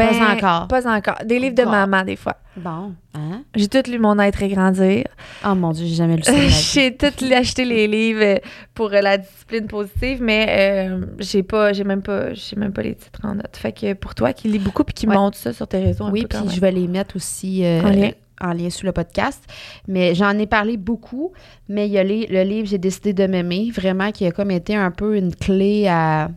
[0.09, 0.69] Ben, Pas encore.
[0.69, 1.17] Pas encore.
[1.25, 2.37] Des livres de maman, des fois.
[2.57, 3.43] Bon, hein?
[3.55, 5.05] J'ai tout lu Mon être et grandir.
[5.47, 6.33] Oh mon Dieu, j'ai jamais lu ça.
[6.49, 8.41] j'ai tout lu- acheté les livres
[8.75, 10.47] pour euh, la discipline positive, mais
[10.91, 13.57] euh, j'ai pas, j'ai même pas, j'ai même pas les titres en note.
[13.57, 15.15] Fait que pour toi qui lis beaucoup puis qui Ouais.
[15.15, 17.91] monte ça sur tes réseaux, un Oui, puis je vais les mettre aussi euh, En
[17.91, 18.11] lien.
[18.41, 19.43] en lien sous le podcast.
[19.89, 21.33] Mais j'en ai parlé beaucoup,
[21.69, 24.51] mais il y a les- le livre J'ai décidé de m'aimer, vraiment, qui a comme
[24.51, 26.29] été un peu une clé à,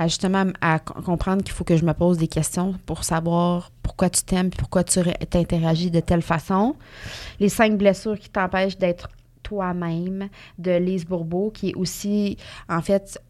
[0.00, 3.70] à justement à co- comprendre qu'il faut que je me pose des questions pour savoir
[3.82, 4.98] pourquoi tu t'aimes, pourquoi tu
[5.28, 6.74] t'interagis de telle façon.
[7.38, 9.10] Les cinq blessures qui t'empêchent d'être
[9.42, 12.38] toi-même de Lise Bourbeau, qui est aussi,
[12.68, 13.20] en fait,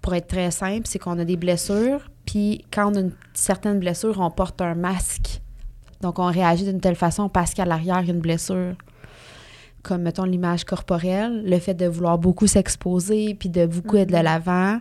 [0.00, 3.80] pour être très simple, c'est qu'on a des blessures, puis quand on a une certaine
[3.80, 5.40] blessure, on porte un masque.
[6.02, 8.74] Donc, on réagit d'une telle façon parce qu'à l'arrière, il y a une blessure.
[9.82, 14.16] Comme, mettons, l'image corporelle, le fait de vouloir beaucoup s'exposer, puis de beaucoup être de
[14.16, 14.80] l'avant, ben,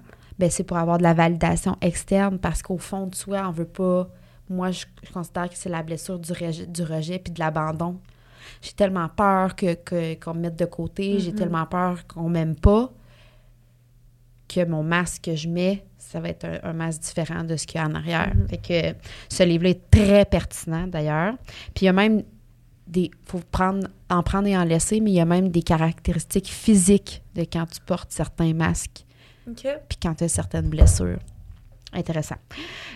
[0.50, 4.10] c'est pour avoir de la validation externe parce qu'au fond de soi, on veut pas.
[4.50, 8.00] Moi, je, je considère que c'est la blessure du rejet, du rejet puis de l'abandon.
[8.62, 11.38] J'ai tellement peur que, que- qu'on me mette de côté, j'ai Mhm.
[11.38, 12.92] tellement peur qu'on m'aime pas
[14.48, 17.66] que mon masque que je mets, ça va être un, un masque différent de ce
[17.66, 18.34] qu'il y a en arrière.
[18.36, 18.48] Mhm.
[18.50, 18.98] Fait que
[19.30, 21.36] ce livre-là est très pertinent d'ailleurs.
[21.74, 22.24] Puis il y a même
[22.88, 23.10] des.
[23.26, 27.24] faut prendre, en prendre et en laisser, mais il y a même des caractéristiques physiques
[27.36, 29.06] de quand tu portes certains masques
[29.52, 29.68] OK.
[29.90, 31.20] puis quand tu as certaines blessures.
[31.94, 32.36] Intéressant.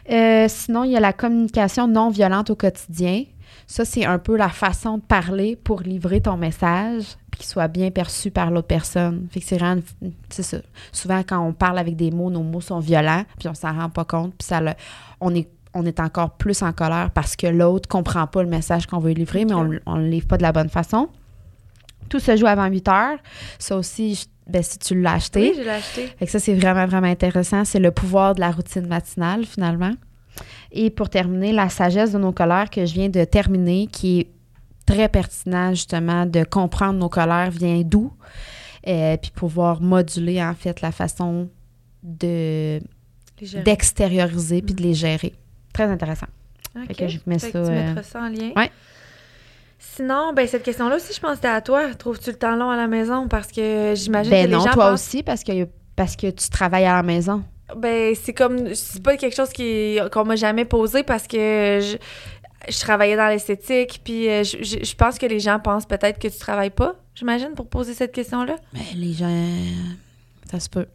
[0.10, 3.24] Euh, sinon, il y a la communication non violente au quotidien.
[3.68, 7.68] Ça, c'est un peu la façon de parler pour livrer ton message puis qu'il soit
[7.68, 9.28] bien perçu par l'autre personne.
[9.32, 9.82] Fait que c'est vraiment...
[10.30, 10.58] C'est ça.
[10.94, 13.90] Souvent, quand on parle avec des mots, nos mots sont violents puis on s'en rend
[13.90, 14.74] pas compte puis ça le-
[15.20, 18.88] on est on est encore plus en colère parce que l'autre comprend pas le message
[18.88, 21.10] qu'on veut livrer, mais on, on le livre pas de la bonne façon.
[22.08, 23.18] Tout se joue avant 8 heures.
[23.60, 26.08] Ça aussi, je- ben, si tu l'as acheté, Oui, je l'ai acheté.
[26.20, 27.66] fait que ça, c'est vraiment, vraiment intéressant.
[27.66, 29.92] C'est le pouvoir de la routine matinale, finalement.
[30.72, 34.28] Et pour terminer, la sagesse de nos colères que je viens de terminer, qui est
[34.86, 38.12] très pertinent, justement, de comprendre nos colères vient d'où.
[38.88, 41.50] Euh, puis pouvoir moduler, en fait, la façon
[42.04, 42.80] de
[43.64, 44.78] d'extérioriser puis Mm.
[44.78, 45.34] de les gérer.
[45.74, 46.28] Très intéressant.
[46.76, 46.88] Ok.
[46.88, 48.52] Fait que je mets Fait ça, que tu euh, ça en lien.
[48.56, 48.72] ouais.
[49.96, 51.94] Sinon, ben cette question-là aussi, je pense que c'était à toi.
[51.96, 53.28] Trouves-tu le temps long à la maison?
[53.28, 54.94] Parce que j'imagine Ben que les non, gens toi pensent...
[55.08, 57.44] aussi, parce que, parce que tu travailles à la maison.
[57.78, 58.74] Ben, c'est comme...
[58.76, 61.98] C'est pas quelque chose qui qu'on m'a jamais posé parce que je,
[62.72, 66.20] je travaillais dans l'esthétique, puis euh, je, je- je pense que les gens pensent peut-être
[66.20, 68.56] que tu travailles pas, j'imagine, pour poser cette question-là.
[68.74, 69.46] Mais les gens,
[70.52, 70.86] ça se peut.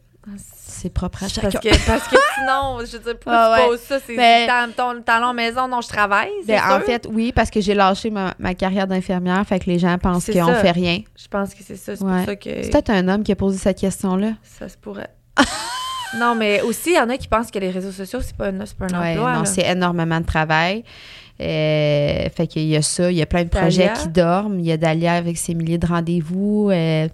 [0.67, 1.49] C'est propre à chacun.
[1.49, 3.67] Parce que, parce que sinon, je veux dire, pourquoi Ah tu ouais.
[3.69, 3.97] poses ça?
[4.05, 7.59] C'est Ben- dans ton talon maison, non, je travaille, Ben, en fait, oui, parce que
[7.59, 11.01] j'ai lâché ma, ma carrière d'infirmière, fait que les gens pensent qu'on fait rien.
[11.17, 12.17] Je pense que c'est ça, c'est Ouais.
[12.17, 14.33] pour ça que C'est peut-être un homme qui a posé cette question-là.
[14.43, 15.09] ça se pourrait.
[16.19, 18.47] non, mais aussi, il y en a qui pensent que les réseaux sociaux, c'est pas
[18.47, 19.33] un, pas un Ouais, emploi.
[19.33, 20.83] non, c'est énormément de travail.
[21.39, 24.59] Euh, fait qu'il y a ça, il y a plein de projets qui dorment.
[24.59, 26.69] Il y a Dalia avec ses milliers de rendez-vous.
[26.71, 27.07] euh,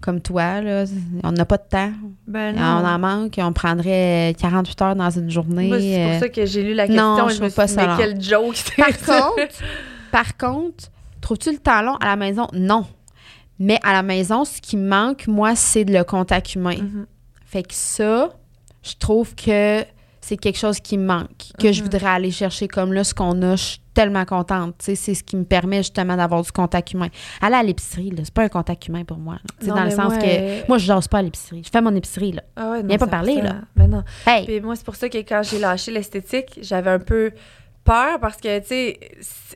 [0.00, 0.84] comme toi, là,
[1.24, 1.90] on n'a pas de temps.
[2.26, 2.86] Ben On non.
[2.88, 3.34] en manque.
[3.38, 5.68] On prendrait 48 heures dans une journée.
[5.68, 6.18] Moi, c'est pour euh.
[6.20, 7.72] ça que j'ai lu la question non, et je je me trouve suis pas dit,
[7.74, 9.20] ça mais quel joke c'est Par ça?
[9.20, 9.62] contre,
[10.12, 10.84] par contre,
[11.20, 12.46] trouves-tu le temps long à la maison?
[12.52, 12.86] Non.
[13.58, 16.76] Mais à la maison, ce qui me manque, moi, c'est le contact humain.
[16.80, 17.06] Mhm.
[17.44, 18.30] Fait que ça,
[18.82, 19.82] je trouve que
[20.28, 21.88] c'est quelque chose qui me manque, que je Mhm.
[21.90, 23.56] voudrais aller chercher comme là, ce qu'on a.
[23.56, 24.74] Je suis tellement contente.
[24.78, 27.08] C'est ce qui me permet justement d'avoir du contact humain.
[27.40, 29.38] Aller à l'épicerie, là, c'est pas un contact humain pour moi.
[29.62, 31.62] Non, dans le mais sens moi, que euh, moi, je jase pas à l'épicerie.
[31.64, 32.42] Je fais mon épicerie, là.
[32.56, 33.56] Ah ouais, non, Viens pas parler, là.
[33.74, 34.02] Ben non.
[34.26, 34.44] Hey!
[34.44, 37.32] Puis moi, c'est pour ça que quand j'ai lâché l'esthétique, j'avais un peu
[37.88, 39.00] peur parce que, tu sais,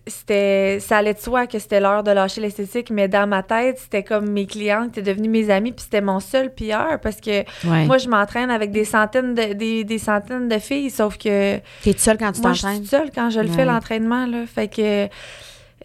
[0.07, 3.79] c'était, ça allait de soi que c'était l'heure de lâcher l'esthétique, mais dans ma tête,
[3.79, 7.21] c'était comme mes clientes qui étaient devenues mes amies, puis c'était mon seul pire parce
[7.21, 7.85] que Ouais.
[7.87, 11.93] moi, je m'entraîne avec des centaines de, des, des centaines de filles, sauf que T'es
[11.97, 12.85] seule quand tu moi, je suis t'entraînes?
[12.87, 14.45] seule quand je le fais, l'entraînement, là.
[14.53, 15.09] Fait que...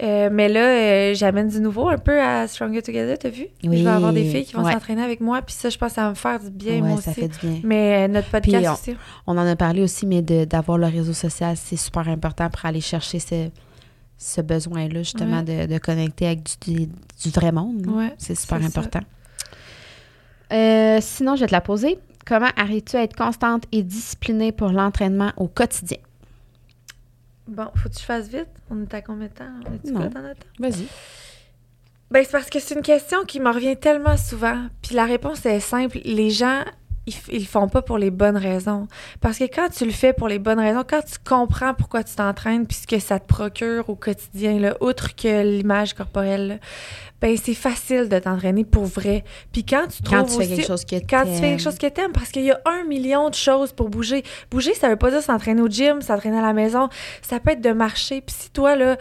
[0.01, 3.47] euh, mais là, euh, j'amène du nouveau un peu à Stronger Together, t'as vu?
[3.63, 3.77] Oui.
[3.79, 4.73] Je vais avoir des filles qui vont Ouais.
[4.73, 6.81] s'entraîner avec moi, puis ça, je pense que ça va me faire du bien, ouais,
[6.81, 7.21] moi ça aussi.
[7.21, 7.59] fait du bien.
[7.63, 8.95] Mais euh, notre podcast on- aussi.
[9.27, 12.81] On en a parlé aussi, mais d'avoir le réseau social, c'est super important pour aller
[12.81, 13.49] chercher ce,
[14.17, 16.85] ce besoin-là, justement, de, de connecter avec du, du,
[17.23, 17.85] du vrai monde.
[17.87, 19.01] Ouais, c'est super important.
[20.53, 21.99] Euh, sinon, je vais te la poser.
[22.25, 25.97] Comment arrives-tu à être constante et disciplinée pour l'entraînement au quotidien?
[27.47, 28.49] Bon, faut que je fasse vite.
[28.69, 29.45] On est à combien de temps?
[29.83, 30.45] Dans notre?
[30.59, 30.87] Vas-y.
[32.09, 34.67] Ben, c'est parce que c'est une question qui me revient tellement souvent.
[34.81, 35.99] Puis la réponse est simple.
[36.05, 36.63] Les gens,
[37.05, 38.87] ils, ils le font pas pour les bonnes raisons.
[39.19, 42.15] Parce que quand tu le fais pour les bonnes raisons, quand tu comprends pourquoi tu
[42.15, 46.55] t'entraînes puis ce que ça te procure au quotidien, là, outre que l'image corporelle, là,
[47.21, 49.23] ben c'est facile de t'entraîner pour vrai.
[49.51, 51.77] Puis quand tu trouves Quand tu fais quelque chose que quand tu fais quelque chose
[51.77, 54.23] que t'aimes, parce qu'il y a un million de choses pour bouger.
[54.51, 56.89] Bouger, ça veut pas dire s'entraîner au gym, s'entraîner à la maison.
[57.21, 58.21] Ça peut être de marcher.
[58.21, 58.97] Puis si toi, là,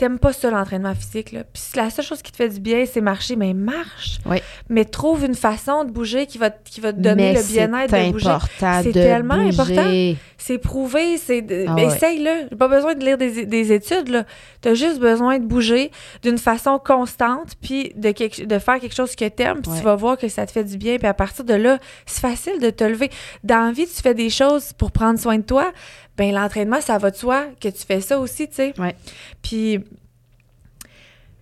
[0.00, 2.58] t'aimes pas ça, l'entraînement physique, là, puis si la seule chose qui te fait du
[2.58, 4.18] bien, c'est marcher, mais marche.
[4.26, 4.38] Oui.
[4.70, 7.42] Mais trouve une façon de bouger qui va, te- qui va te donner Mais le
[7.46, 8.28] bien-être de bouger.
[8.28, 9.60] important C'est tellement bouger.
[9.60, 10.18] important.
[10.38, 11.44] C'est prouvé, c'est...
[11.68, 11.84] Ah ben, ouais.
[11.94, 12.48] Essaye-le.
[12.50, 14.24] J'ai pas besoin de lire des, des études, là.
[14.62, 15.90] T'as juste besoin de bouger
[16.22, 19.78] d'une façon constante, puis de, quelque- de faire quelque chose que t'aimes, puis Ouais.
[19.78, 22.20] tu vas voir que ça te fait du bien, puis à partir de là, c'est
[22.20, 23.10] facile de te lever.
[23.44, 25.72] Dans la vie, tu fais des choses pour prendre soin de toi,
[26.16, 28.74] ben l'entraînement, ça va de soi que tu fais ça aussi, tu sais.
[28.78, 28.94] Ouais.
[29.42, 29.80] Puis...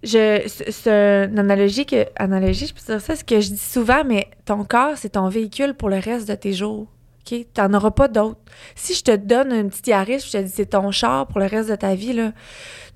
[0.05, 3.57] Je, c'est- c'est une analogie que analogie, je peux dire ça, ce que je dis
[3.59, 6.87] souvent, mais ton corps, c'est ton véhicule pour le reste de tes jours.
[7.31, 7.47] OK?
[7.55, 8.39] T'en auras pas d'autres.
[8.75, 11.47] Si je te donne une petite Yaris, je te dis c'est ton char pour le
[11.47, 12.33] reste de ta vie, là.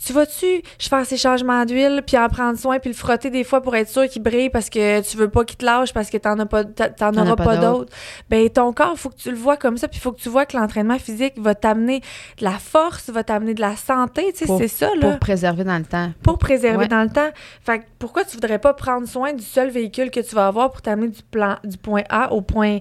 [0.04, 3.44] Tu vas-tu je faire ces changements d'huile, puis en prendre soin, puis le frotter des
[3.44, 6.10] fois pour être sûr qu'il brille parce que tu veux pas qu'il te lâche parce
[6.10, 7.92] que t'en as pas, t'en t'en T'en as auras pas pas d'autres.
[8.28, 10.44] Ben ton corps, faut que tu le vois comme ça, puis faut que tu vois
[10.44, 12.00] que l'entraînement physique va t'amener
[12.38, 15.62] de la force, va t'amener de la santé, tu sais, c'est ça, là Pour préserver
[15.62, 16.10] dans le temps.
[16.24, 16.88] pour préserver Ouais.
[16.88, 17.30] dans le temps.
[17.64, 20.70] Fait que pourquoi tu voudrais pas prendre soin du seul véhicule que tu vas avoir
[20.72, 22.78] pour t'amener du, plan, du point A au point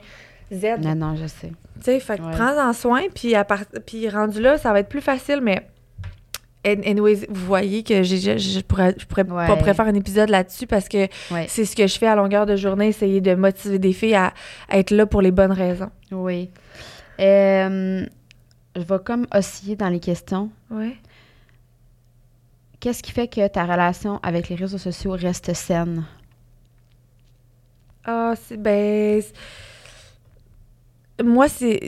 [0.51, 0.79] Z?
[0.81, 1.47] Non, non, je sais.
[1.49, 2.31] Tu sais, fait que Ouais.
[2.31, 5.67] prends-en soin, puis, à part- puis rendu là, ça va être plus facile, mais...
[6.67, 9.47] an- Anyways, vous voyez que j'ai- je, je pourrais, je pourrais Ouais.
[9.47, 11.45] pas préférer un épisode là-dessus parce que Ouais.
[11.47, 14.33] c'est ce que je fais à longueur de journée, essayer de motiver des filles à,
[14.69, 15.89] à être là pour les bonnes raisons.
[16.11, 16.51] Oui.
[17.19, 18.05] Euh,
[18.75, 20.49] je vais comme osciller dans les questions.
[20.69, 20.95] Ouais.
[22.79, 26.03] Qu'est-ce qui fait que ta relation avec les réseaux sociaux reste saine?
[28.05, 28.57] Ah, c'est...
[28.57, 29.21] Ben...
[31.23, 31.79] Moi, c'est...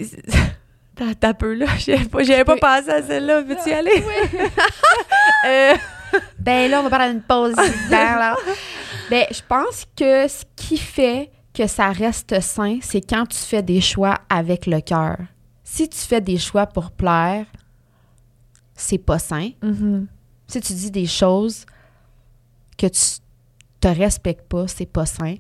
[1.19, 1.65] T'as peu, là.
[1.79, 3.41] J'avais pas, j'avais pas peux- pensé à celle-là.
[3.41, 4.03] Veux-tu y aller?
[5.45, 5.73] Euh,
[6.39, 7.55] Ben là, on va parler d'une pause
[7.89, 8.35] là.
[9.09, 13.61] Ben, je pense que ce qui fait que ça reste sain, c'est quand tu fais
[13.63, 15.17] des choix avec le cœur.
[15.63, 17.45] Si tu fais des choix pour plaire,
[18.75, 19.49] c'est pas sain.
[19.61, 20.07] mhm.
[20.47, 21.65] Si tu dis des choses
[22.77, 23.01] que tu
[23.79, 25.35] te respectes pas, c'est pas sain.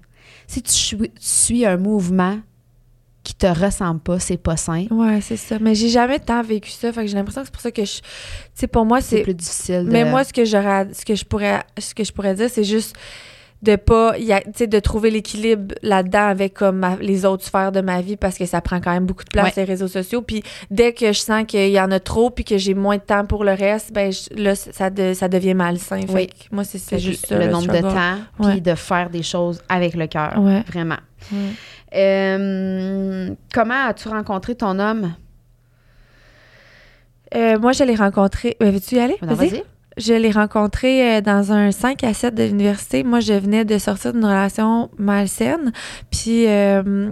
[0.47, 0.71] Si tu
[1.19, 2.39] suis un mouvement
[3.23, 4.85] qui te ressemble pas, c'est pas sain.
[4.91, 5.57] Ouais, c'est ça.
[5.61, 6.91] Mais j'ai jamais tant vécu ça.
[6.91, 7.97] Fait que j'ai l'impression que c'est pour ça que je.
[7.97, 8.01] Tu
[8.53, 9.85] sais, pour moi, C'est plus difficile.
[9.85, 9.91] De...
[9.91, 10.87] Mais moi, ce que j'aurais.
[10.93, 11.61] Ce que je pourrais.
[11.79, 12.95] Ce que je pourrais dire, c'est juste
[13.61, 14.17] de pas.
[14.17, 17.79] y a- Tu sais, de trouver l'équilibre là-dedans avec comme ma- les autres sphères de
[17.79, 19.53] ma vie parce que ça prend quand même beaucoup de place, Ouais.
[19.55, 20.21] les réseaux sociaux.
[20.21, 23.03] Puis dès que je sens qu'il y en a trop puis que j'ai moins de
[23.03, 26.01] temps pour le reste, ben je- là, ça, de- ça devient malsain.
[26.01, 26.27] Fait Oui.
[26.27, 27.37] que moi, c'est juste ça.
[27.39, 28.59] le nombre de temps, puis Ouais.
[28.59, 30.33] de faire des choses avec le cœur.
[30.39, 30.61] Ouais.
[30.67, 30.97] Vraiment.
[31.95, 35.13] Euh, comment as-tu rencontré ton homme?
[37.35, 38.57] Euh, moi, je l'ai rencontré.
[38.61, 39.17] Euh, Veux-tu y aller?
[39.21, 39.63] Vas-y.
[39.97, 43.03] Je l'ai rencontré dans un 5 à 7 de l'université.
[43.03, 45.71] Moi, je venais de sortir d'une relation malsaine.
[46.09, 47.11] Puis, euh,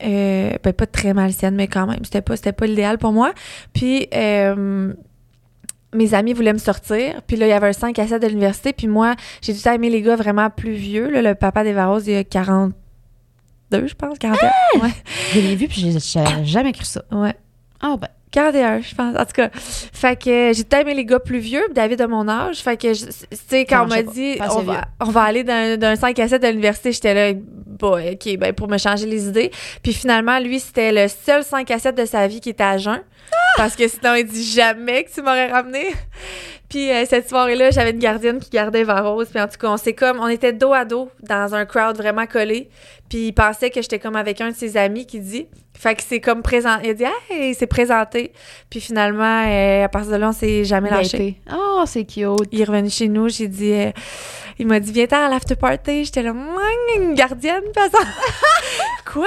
[0.00, 3.32] ben, pas très malsaine, mais quand même, c'était pas, pas l'idéal pour moi.
[3.72, 4.08] Puis,
[5.96, 7.22] mes amis voulaient me sortir.
[7.26, 8.72] Puis là, il y avait un 5 à 7 de l'université.
[8.72, 11.10] Puis moi, j'ai tout temps aimé les gars vraiment plus vieux.
[11.10, 11.22] là.
[11.22, 12.74] le papa des Varos, il a 42,
[13.72, 14.80] je pense, 41.
[14.80, 14.90] Ouais.
[15.34, 17.02] Je l'ai vu, puis j'ai jamais cru ça.
[17.12, 17.34] ouais.
[17.80, 18.08] Ah, ben.
[18.32, 19.16] 41, je pense.
[19.16, 22.28] En tout cas, fait que j'ai tout aimé les gars plus vieux, David de mon
[22.28, 22.58] âge.
[22.58, 23.12] Fait que, tu
[23.48, 26.44] sais, quand on m'a dit, on va, on va aller d'un d'un 5 à 7
[26.44, 27.38] à l'université, j'étais là,
[27.80, 29.50] OK, ben pour me changer les idées.
[29.82, 32.76] Puis finalement, lui, c'était le seul 5 à 7 de sa vie qui était à
[32.76, 33.00] jeun.
[33.56, 35.92] Parce que sinon, il dit jamais que tu m'aurais ramené.
[36.68, 39.24] Puis euh, cette soirée-là, j'avais une gardienne qui gardait Varos.
[39.24, 41.96] Puis en tout cas, on s'est comme, on était dos à dos dans un crowd
[41.96, 42.68] vraiment collé.
[43.08, 45.46] Puis il pensait que j'étais comme avec un de ses amis qui dit.
[45.74, 46.78] Fait que c'est comme présent.
[46.82, 48.32] Il a dit, hey, il s'est présenté.
[48.70, 51.38] Puis finalement, euh, à partir de là, on s'est jamais lâché.
[51.52, 52.48] Oh, c'est cute.
[52.50, 53.90] Il est revenu chez nous, j'ai dit, euh,
[54.58, 56.04] il m'a dit, viens-t'en à l'after party.
[56.04, 56.32] J'étais là,
[56.96, 57.62] une gardienne,
[59.12, 59.26] Quoi?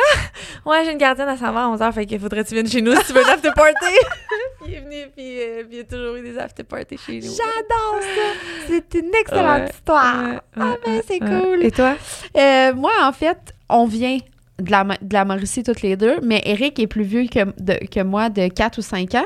[0.66, 2.68] Ouais, j'ai une gardienne, elle s'en va à 11h, fait qu'il faudrait que tu viennes
[2.68, 3.76] chez nous si tu veux un after party?
[4.68, 6.64] il est venu, puis, euh, puis il y a toujours eu des after
[6.98, 7.22] chez nous.
[7.22, 8.68] J'adore ça.
[8.68, 9.70] C'est une excellente Ouais.
[9.70, 10.24] histoire.
[10.24, 11.64] Ouais, ah, ouais, ben, c'est cool.
[11.64, 11.96] Et toi?
[12.38, 13.38] Euh, moi, en fait,
[13.70, 14.18] on vient
[14.60, 17.86] de la, de la Mauricie toutes les deux, mais Eric est plus vieux que, de-
[17.88, 19.26] que moi de 4 ou 5 ans.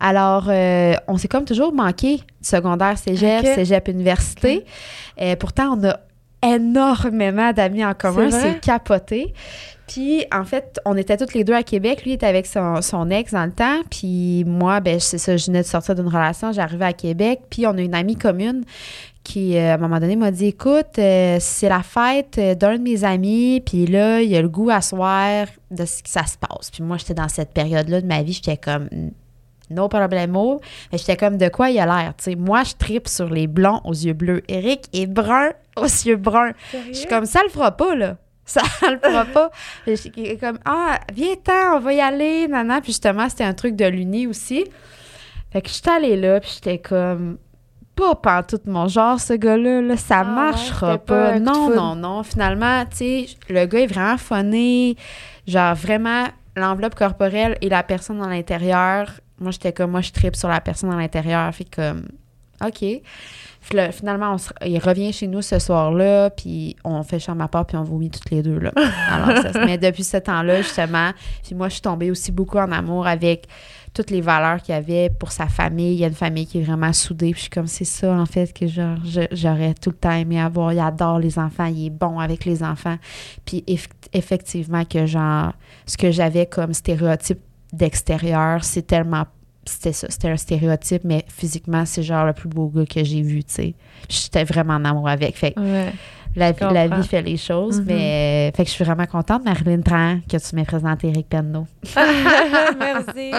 [0.00, 3.54] Alors, euh, on s'est comme toujours manqué secondaire, cégep, Ok.
[3.54, 4.64] cégep, université.
[5.20, 5.98] Euh, pourtant, on a
[6.42, 8.30] énormément d'amis en commun.
[8.30, 9.34] C'est capoté.
[9.86, 12.04] Puis, en fait, on était toutes les deux à Québec.
[12.04, 13.80] Lui était avec son, son ex dans le temps.
[13.90, 16.52] Puis, moi, ben, c'est ça, je venais de sortir d'une relation.
[16.52, 17.40] J'arrivais à Québec.
[17.50, 18.62] Puis, on a une amie commune
[19.24, 22.82] qui, euh, à un moment donné, m'a dit Écoute, euh, c'est la fête d'un de
[22.82, 23.60] mes amis.
[23.66, 26.70] Puis là, il a le goût à soir de ce que ça se passe.
[26.70, 28.32] Puis, moi, j'étais dans cette période-là de ma vie.
[28.32, 28.88] J'étais comme.
[29.70, 30.60] No problemo.
[30.92, 32.14] Mais j'étais comme de quoi il a l'air?
[32.16, 34.42] Tu sais, moi, je tripe sur les blonds aux yeux bleus.
[34.48, 36.52] Eric est brun aux yeux bruns.
[36.88, 38.16] Je suis comme ça le fera pas, là.
[38.50, 39.50] Ça le fera pas.
[39.86, 40.10] Je suis
[40.40, 42.80] comme Ah, viens-t'en, on va y aller, nana.
[42.80, 44.64] Puis justement, c'était un truc de l'Uni aussi.
[45.52, 47.38] Fait que j'étais allée là, puis j'étais comme
[47.94, 52.22] pas pantoute mon genre, ce gars-là, là, ça Ah marchera pas Non, non, non.
[52.24, 54.96] Finalement, tu sais, le gars est vraiment funny.
[55.46, 56.24] Genre, vraiment,
[56.56, 59.12] l'enveloppe corporelle et la personne dans l'intérieur.
[59.40, 61.52] Moi, j'étais comme, moi, je tripe sur la personne dans l'intérieur.
[61.54, 62.06] Fait comme,
[62.64, 62.84] OK.
[63.62, 67.66] Finalement, on se- il revient chez nous ce soir-là, puis on fait chambre à part,
[67.66, 68.72] puis on vomit toutes les deux, là.
[69.10, 71.10] Alors, ça, se- mais depuis ce temps-là, justement,
[71.44, 73.46] puis moi, je suis tombée aussi beaucoup en amour avec
[73.92, 75.94] toutes les valeurs qu'il y avait pour sa famille.
[75.94, 78.12] Il y a une famille qui est vraiment soudée, puis je suis comme, c'est ça,
[78.14, 78.96] en fait, que genre,
[79.32, 80.72] j'aurais tout le temps aimé avoir.
[80.72, 82.96] Il adore les enfants, il est bon avec les enfants.
[83.44, 85.52] Puis eff- effectivement, que genre,
[85.86, 87.40] ce que j'avais comme stéréotype
[87.72, 89.24] d'extérieur, c'est tellement
[89.66, 93.20] c'était ça, c'était un stéréotype, mais physiquement, c'est genre le plus beau gars que j'ai
[93.22, 93.74] vu, tu sais.
[94.08, 95.36] J'étais vraiment en amour avec.
[95.36, 95.92] Fait que Ouais.
[96.34, 97.86] la, vie, la vie fait les choses, Mhm.
[97.86, 101.66] mais fait que je suis vraiment contente, Marilyn Tran, que tu m'aies présenté Eric Penneau.
[102.78, 103.32] Merci.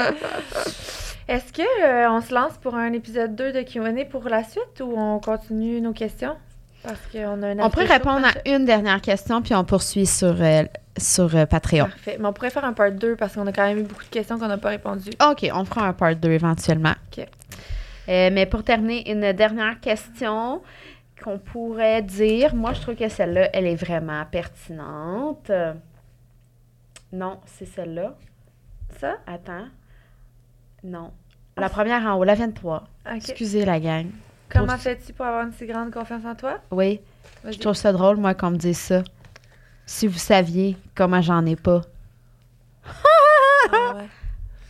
[1.27, 4.81] Est-ce que euh, on se lance pour un épisode 2 de Q&A pour la suite
[4.81, 6.35] ou on continue nos questions?
[6.83, 10.35] Parce qu'on a un On show répondre à une dernière question, puis on poursuit sur,
[10.39, 10.63] euh,
[10.97, 11.85] sur euh, Patreon.
[11.85, 12.17] Parfait.
[12.19, 14.09] Mais on pourrait faire un part 2 parce qu'on a quand même eu beaucoup de
[14.09, 15.11] questions qu'on n'a pas répondues.
[15.29, 16.93] OK, on fera un part 2 éventuellement.
[17.11, 17.25] OK.
[18.09, 20.61] Euh, mais pour terminer, une dernière question
[21.23, 22.55] qu'on pourrait dire.
[22.55, 25.51] Moi, je trouve que celle-là, elle est vraiment pertinente.
[27.13, 28.15] Non, c'est celle-là.
[28.99, 29.17] Ça?
[29.27, 29.67] Attends.
[30.83, 31.11] Non.
[31.57, 32.83] La première en haut, la 23.
[33.05, 33.15] OK.
[33.15, 34.07] Excusez la gang.
[34.51, 36.59] Comment fais-tu pour avoir une si grande confiance en toi?
[36.71, 36.99] Oui,
[37.49, 39.03] je trouve ça drôle, moi, qu'on me dise ça.
[39.85, 41.81] Si vous saviez comment j'en ai pas.
[43.71, 44.03] Ah ouais.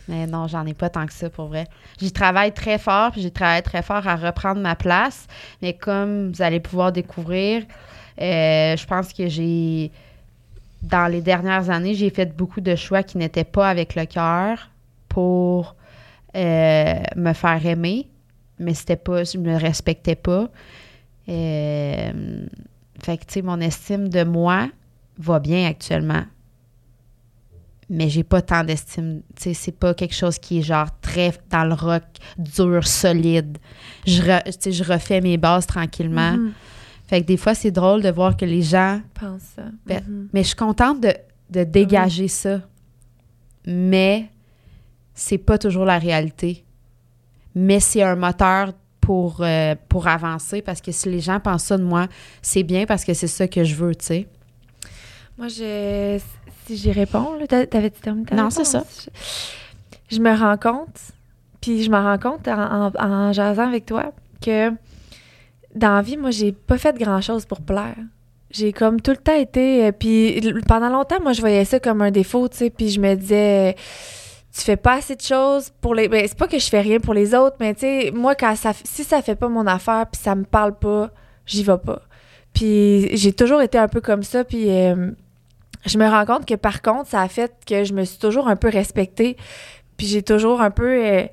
[0.08, 1.66] Mais non, j'en ai pas tant que ça pour vrai.
[2.00, 5.26] J'y travaille très fort, puis j'ai travaillé très fort à reprendre ma place.
[5.62, 7.62] Mais comme vous allez pouvoir découvrir,
[8.20, 9.92] euh, je pense que j'ai,
[10.82, 14.70] dans les dernières années, j'ai fait beaucoup de choix qui n'étaient pas avec le cœur
[15.08, 15.76] pour
[16.34, 18.08] euh, me faire aimer.
[18.58, 20.50] Mais c'était pas, je me respectais pas.
[21.28, 22.46] Euh,
[23.02, 24.68] fait que, tu sais, mon estime de moi
[25.18, 26.24] va bien actuellement.
[27.90, 29.20] mais j'ai pas tant d'estime.
[29.36, 32.04] Tu sais, c'est pas quelque chose qui est genre très dans le rock,
[32.38, 33.58] dur, solide.
[34.06, 36.32] Je, re- tu sais, je refais mes bases tranquillement.
[36.32, 36.52] Mhm.
[37.06, 39.02] Fait que des fois, c'est drôle de voir que les gens.
[39.20, 39.64] Pense ça.
[39.84, 40.28] Ben, Mhm.
[40.32, 41.12] Mais je suis contente de,
[41.50, 42.60] de dégager ça.
[43.66, 44.30] Mais
[45.14, 46.64] c'est pas toujours la réalité.
[47.54, 51.76] Mais c'est un moteur pour, euh, pour avancer parce que si les gens pensent ça
[51.76, 52.06] de moi,
[52.40, 54.28] c'est bien parce que c'est ça que je veux, tu sais.
[55.36, 56.20] Moi, je,
[56.66, 58.84] si j'y réponds, t'avais-tu terminé ta Non, c'est ça.
[60.08, 60.96] Je, je me rends compte,
[61.60, 64.70] puis je me rends compte en, en, en jasant avec toi que
[65.74, 67.96] dans la vie, moi, j'ai pas fait grand-chose pour plaire.
[68.50, 69.86] J'ai comme tout le temps été...
[69.86, 73.00] euh, Puis pendant longtemps, moi, je voyais ça comme un défaut, tu sais, puis je
[73.00, 73.74] me disais...
[74.54, 76.08] Tu fais pas assez de choses pour les...
[76.08, 78.54] Ben, c'est pas que je fais rien pour les autres, mais tu sais, moi, quand
[78.54, 81.10] ça, si ça fait pas mon affaire, puis ça me parle pas,
[81.46, 82.02] j'y vais pas.
[82.52, 85.10] Puis j'ai toujours été un peu comme ça, puis euh,
[85.86, 88.46] je me rends compte que par contre, ça a fait que je me suis toujours
[88.46, 89.38] un peu respectée,
[89.96, 91.02] puis j'ai toujours un peu...
[91.02, 91.24] euh,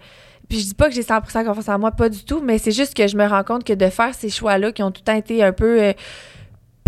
[0.47, 2.71] puis je dis pas que j'ai 100% confiance en moi, pas du tout, mais c'est
[2.71, 5.11] juste que je me rends compte que de faire ces choix-là qui ont tout le
[5.11, 5.81] temps été un peu...
[5.83, 5.93] euh,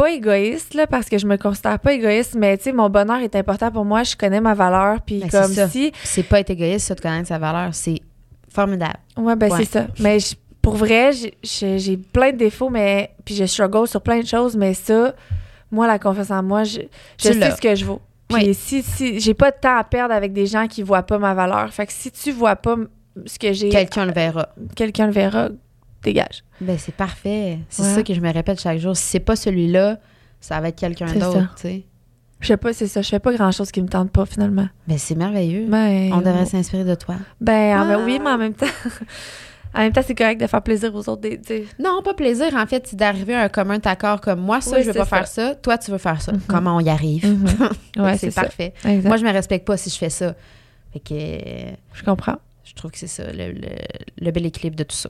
[0.01, 3.19] pas égoïste, là, parce que je me considère pas égoïste, mais tu sais, mon bonheur
[3.19, 5.91] est important pour moi, je connais ma valeur, puis Ben, comme si...
[6.03, 7.69] C'est pas être égoïste, ça, de connaître sa valeur.
[7.73, 7.99] C'est
[8.49, 8.97] formidable.
[9.17, 9.59] Ouais, ben Ouais.
[9.59, 9.87] c'est ça.
[9.99, 11.11] Mais je- pour vrai,
[11.43, 15.13] j'ai- plein de défauts, mais puis je struggle sur plein de choses, mais ça,
[15.71, 16.81] moi, la confiance en moi, je,
[17.19, 18.01] je sais ce que je vaux.
[18.27, 18.53] Puis Oui.
[18.53, 21.33] si, si j'ai pas de temps à perdre avec des gens qui voient pas ma
[21.33, 21.71] valeur.
[21.73, 22.75] Fait que si tu vois pas
[23.25, 24.49] ce que j'ai, Quelqu'un le verra.
[24.75, 25.49] quelqu'un le verra,
[26.03, 26.43] dégage.
[26.59, 27.59] Ben, c'est parfait.
[27.69, 27.95] C'est Ouais.
[27.95, 28.95] ça que je me répète chaque jour.
[28.95, 29.99] Si c'est pas celui-là,
[30.39, 31.49] ça va être quelqu'un C'est d'autre, ça.
[31.55, 31.83] tu sais.
[32.39, 33.01] Je sais pas, c'est ça.
[33.03, 34.67] Je fais pas grand chose qui me tente pas finalement.
[34.87, 35.65] Ben, c'est merveilleux.
[35.67, 37.15] Ben, On devrait s'inspirer de toi.
[37.39, 37.99] Ben, en- Ah.
[38.03, 38.65] oui, mais en même temps,
[39.75, 41.21] en même temps, c'est correct de faire plaisir aux autres.
[41.21, 41.67] des-.
[41.79, 42.47] Non, pas plaisir.
[42.55, 45.05] En fait, c'est d'arriver à un commun accord comme moi, ça, Oui, je veux pas
[45.05, 45.17] ça.
[45.17, 45.55] faire ça.
[45.55, 46.31] Toi, tu veux faire ça.
[46.31, 46.41] Mhm.
[46.47, 47.23] Comment on y arrive?
[47.97, 48.73] Ouais, c'est parfait.
[49.03, 50.33] Moi, je me respecte pas si je fais ça.
[50.93, 52.37] Fait que euh, je comprends.
[52.71, 53.67] Je trouve que c'est ça, le, le-
[54.21, 55.09] le bel équilibre de tout ça.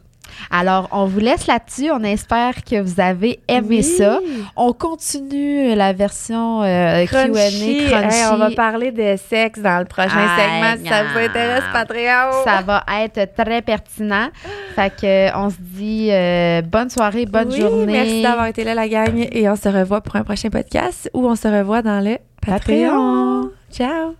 [0.49, 1.91] Alors, on vous laisse là-dessus.
[1.91, 3.84] On espère que vous avez aimé Oui.
[3.84, 4.20] ça.
[4.55, 7.28] On continue la version euh, Q&A.
[7.28, 10.84] Hey, on va parler de sexe dans le prochain Aïe, segment.
[10.84, 12.43] Si ça vous intéresse, Patreon.
[12.45, 14.30] Ça va être très pertinent.
[14.76, 17.91] Fait que on se dit euh, bonne soirée, bonne Oui, journée.
[17.91, 19.28] Merci d'avoir été là, la gang.
[19.34, 22.88] Et on se revoit pour un prochain podcast où on se revoit dans le Patreon.
[22.89, 23.49] Patreon.
[23.72, 24.16] Ciao.